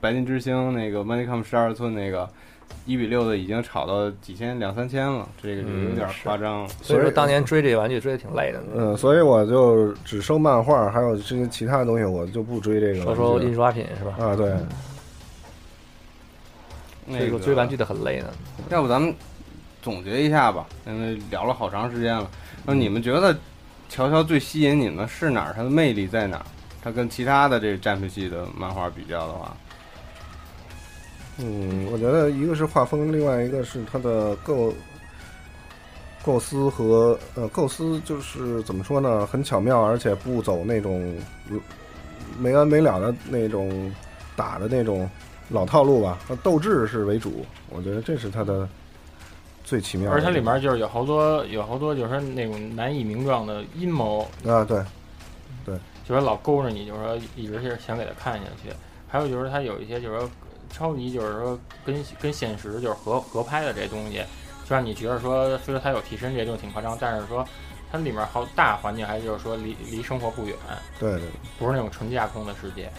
[0.00, 2.28] 白金之星那个 Manicom 十二寸那个
[2.86, 6.68] 一比六的已经炒到几千两三千了，这个就有点夸张了。
[6.82, 8.62] 所以说当年追这个玩具追的挺累的。
[8.74, 13.04] 嗯，所以我就只收漫画，还有这些其他的东西，我就不追这个了。
[13.04, 14.16] 说说印刷品是吧？
[14.18, 14.54] 啊，对，
[17.06, 18.28] 那个追玩具的很累呢。
[18.70, 19.14] 要不咱们
[19.82, 22.26] 总结一下吧，因为聊了好长时间了。
[22.64, 23.36] 那你们觉得
[23.88, 25.52] 乔乔最吸引你们的是哪儿？
[25.54, 26.46] 它的魅力在哪儿？
[26.80, 29.56] 它跟其他的这个战士系的漫画比较的话，
[31.38, 34.72] 嗯，我觉得一个是画风，另外一个是它的构
[36.22, 41.16] 构思和呃构思，就是怎么说呢，很巧妙，而且不走那种
[42.38, 43.92] 没完没了的那种
[44.36, 45.10] 打的那种
[45.48, 46.18] 老套路吧。
[46.28, 48.68] 它斗志是为主，我觉得这是它的
[49.68, 50.16] 最奇妙的。
[50.16, 54.82] 而且它里面就是有好多有好多就是说那种难以名状的阴谋，啊，对，
[55.66, 55.78] 对
[56.08, 58.70] 就是老勾着你，就是说一直是想给他看下去。
[59.06, 60.30] 还有就是它有一些就是说
[60.70, 64.24] 超级就是说跟跟现实就是合合拍的这东西，
[64.64, 67.46] 就让你觉得说虽然它有替身这些东西挺夸张，但是说
[67.92, 70.56] 它里面好大环境还就是说离离生活不远，
[70.98, 71.22] 对对，
[71.58, 72.90] 不是那种纯架空的世界。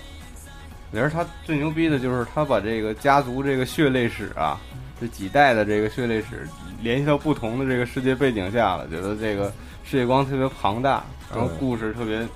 [0.92, 4.60] 我觉得他最牛逼的就是他把这个家族这个血泪史啊，
[5.00, 6.48] 这几代的这个血泪史
[6.82, 9.52] 联系到不同的这个世界背景下了，觉得这个
[9.84, 12.28] 世界观特别庞大，然后故事特别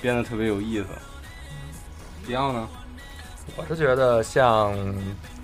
[0.00, 0.86] 编的特别有意思。
[2.26, 2.68] 迪奥呢？
[3.56, 4.74] 我是觉得像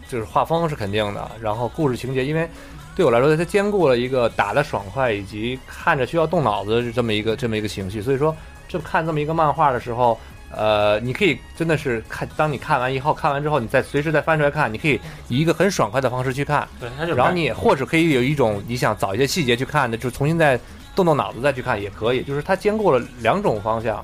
[0.08, 2.48] 就是画风是肯定的，然后故事情节，因为
[2.94, 8.34] 对我来说，它兼顾了一个打的爽快以及看着需要动脑子的这么一个这么一个情绪，所以说
[8.66, 10.18] 这看这么一个漫画的时候。
[10.50, 14.98] 呃，你可以真的是看，当你看完以后，看完之后，你再随时再翻出来看，你可以
[15.28, 20.58] 以一个很爽快的方式去看，对，他就然后你也或者可以有一种你想找一些细节去看的，就重新再
[20.96, 23.96] 动动脑子再去看也可以，就是它兼顾了两种方向，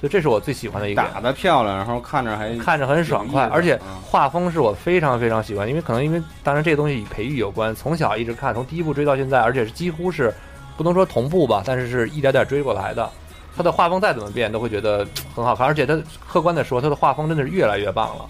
[0.00, 1.02] 所以这是我最喜欢的一个。
[1.02, 10.32] 打的漂亮，然后看着还看着很爽快，而且嗯画风是我非常非常喜欢，因为可能因为当然这个东西与培育有关，从小一直看，从第一部追到现在，而且是几乎是
[10.76, 13.10] 不能说同步吧，但是是一点点追过来的。
[13.58, 15.04] 它的画风再怎么变，都会觉得
[15.34, 18.24] 很好看，而且他客观的说，他的画风真的是越来越棒了。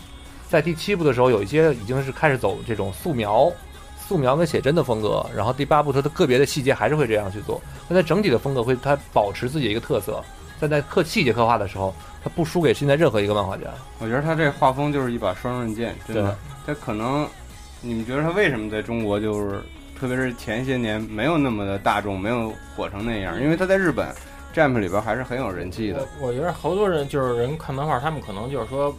[0.49, 3.53] 在第七部的时候，有一些已经是开始走这种素描、
[3.99, 10.25] 素描跟写真的风格，然后第八部他的个别的细节还是会这样去做，但在整体的风格会他保持自己的一个特色，
[10.59, 11.95] 但在刻细节刻画的时候，
[12.25, 13.65] 他不输给现在任何一个漫画家。
[13.99, 16.35] 我觉得他这画风就是一把双刃剑，真的。
[16.67, 17.29] 他可能，
[17.83, 19.63] 你们觉得他为什么在中国就是，
[20.01, 23.39] 特别是前些年没有那么的大众，没有火成那样？
[23.39, 24.09] 因为他在日本
[24.53, 26.07] 站 u 里边还是很有人气的。
[26.21, 28.95] 我觉得好多人就是人看漫画，他们可能就是说，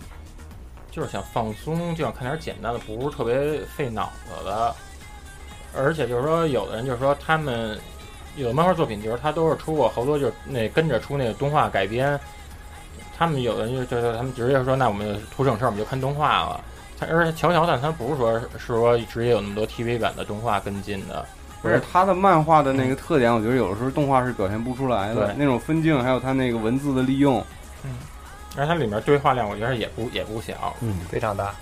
[0.91, 4.75] 就是想放松，就想看点简单的，不是特别费脑子的。
[5.75, 7.77] 而且就是说，有的人就是说，他们
[8.35, 12.19] 有的漫画作品，就是他都是出过好多，就是那跟着出那个动画改编。
[13.17, 16.63] 他们有的人就就是他们直接说，那我们图省事儿，我们就看动画了。
[16.97, 21.25] 他而且乔乔但他不是说是说直接有那么多 TV 版的动画跟进的，
[21.61, 27.43] 不是他的漫画的那个特点，我觉得有的时候动画是表现不出来的对，那种分镜，还有他那个文字的利用，
[27.83, 27.91] 嗯
[28.57, 31.53] 而且它里面对话量我觉得也不也不小，嗯，非常大。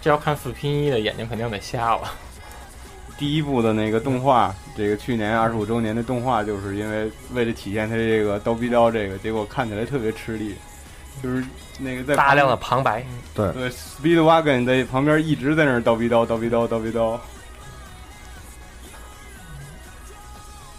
[0.00, 2.12] 这要看四拼一的眼睛肯定得瞎了。
[3.16, 10.56] 第一部的那个动画，这个去年二十五周年的动画，就是因为为了体现它这个刀逼刀这个，结果看起来特别吃力，
[11.22, 11.42] 就是
[11.78, 17.18] 那个在大量的旁白，对对 Speedwagon 在旁边一直在那儿刀逼叨叨逼叨叨逼刀，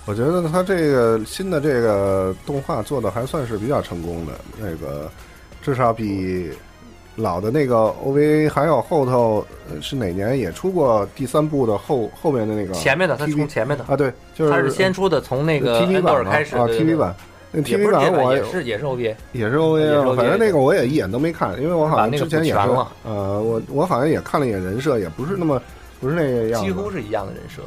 [0.05, 5.09] 我觉得他这个新的这个动画做的还算是比较成功的，那个
[5.61, 6.51] 至少比
[7.15, 17.15] 老的那个 OVA 还有后头呃是哪年也出过第三部的后后面的那个前面的他从前面的啊，对，就是他是先出的，从那个 TV 版开始啊，TV 版。
[17.51, 22.59] 那 TV 版我也是也是 OVA，也是 OVA，反正那个我也一眼都没看，因为我好像之前也是
[23.03, 25.61] 呃，我我好像也看了一眼人设，也不是那么
[26.01, 27.61] 不是那个样子，几乎是一样的人设，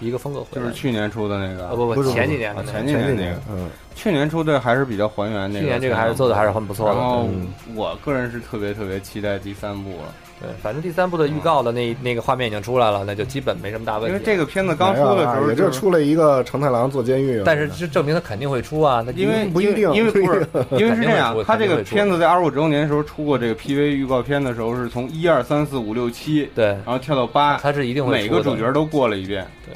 [0.00, 0.62] 一个风格回来。
[0.62, 3.40] 就是去年出的那个，啊不不前几年的啊那个前几年那个。
[3.50, 6.94] 嗯，去年出的还是比较还原那个，去年这个还是做的还是很不错的。
[6.94, 7.48] 然后嗯。
[7.74, 14.12] 我个人是特别特别期待第三部了，对，反正第三部的预告的那那个画面已经出来了，那就基本没什么大问题。
[14.12, 29.74] 因为这个片子刚出的时候也就出了一个成太郎坐监狱啊，但是这证明他肯定会出啊，那因为不一定因为 不是因为是这样他这个片子在二十五周年的时候出过这个 PV 预告片的时候，是从一二三四五六七，对，然后跳到八，他是一定会每个主角都过了一遍，对，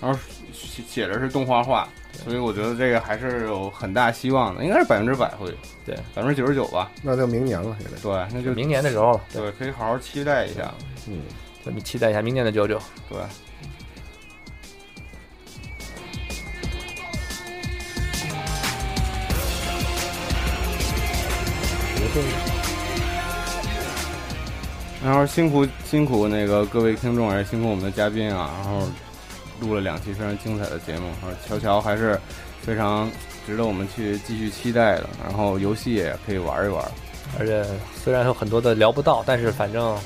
[0.00, 0.18] 然后
[0.52, 1.88] 写写的是动画化，
[2.22, 5.52] 所以我觉得这个还是有很大希望的，应该是百分之百会，
[5.84, 10.72] 对，百分之九十九吧，那就明年了，也得，对，那就明年的时候了，对，可以好好期待一下，
[11.08, 11.22] 嗯，
[11.64, 12.80] 咱们期待一下明年的九九。
[13.08, 13.18] 对。
[25.02, 28.86] 然后辛苦辛苦那个各位听众，也辛苦我们的嘉宾啊，然后
[29.60, 32.18] 录了两期非常精彩的节目，然后乔乔还是
[32.62, 33.10] 非常
[33.46, 36.84] 值得我们去继续期待的，然后游戏也可以玩一玩。
[37.38, 37.64] 而且
[37.94, 39.96] 虽然有很多的聊不到，但是反正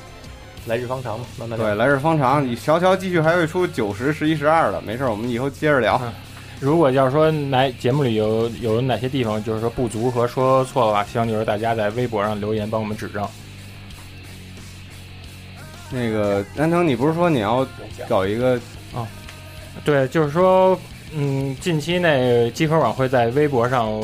[0.66, 6.00] 来日方长嘛，慢慢聊对，来日方长，你乔乔继续还会出九十、十一、十二的，没事儿，我们以后接着聊。
[6.60, 13.26] 如果要是说哪节目里有有哪些地方就是说不足和说错的话，希望就是大家在微博上留言帮我们指正。
[15.90, 17.66] 那个南城，你不是说你要
[18.08, 18.58] 搞一个
[19.82, 20.78] 对，就是说，
[21.14, 24.00] 嗯，近期内集合网会在微博上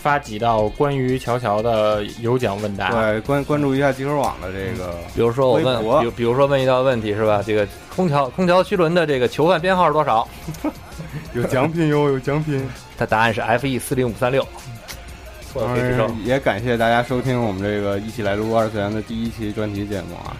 [0.00, 2.90] 发几道关于乔乔的有奖问答。
[2.90, 7.42] 对关关注一下集合网的这个比如说我问，比如比如说问一道问题是吧？
[7.44, 10.28] 这个空调空调驱轮的这个囚犯编号是多少？
[11.32, 12.66] 有奖品哟，有奖品。
[12.96, 14.46] 它答案是 F E 四零五三六。
[15.52, 16.24] 错了可以指正。
[16.24, 20.36] 也感谢大家收听我们这个一起来录二次元的第一期专题节目啊。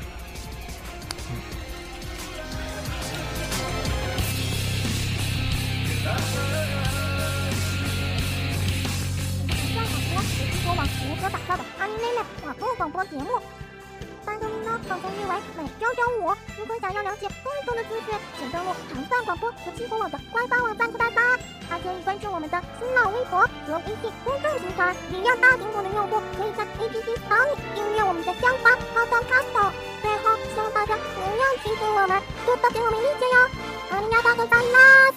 [15.84, 16.34] 日为每周周五。
[16.58, 21.22] 如果想要了解更多的资讯，请登录糖蒜广播和激活网的官方网站吧吧。
[21.68, 24.94] 还可以关注我们的新浪微博和微信公众平台。
[25.10, 29.72] 只要大苹果的用户可以在 APP 帮你订阅我们的香花花灯卡手。
[30.00, 33.50] 最后，希望大家不要欺负我们，多多给我们意见哟。
[33.90, 35.14] 阿尼亚大哥赞啦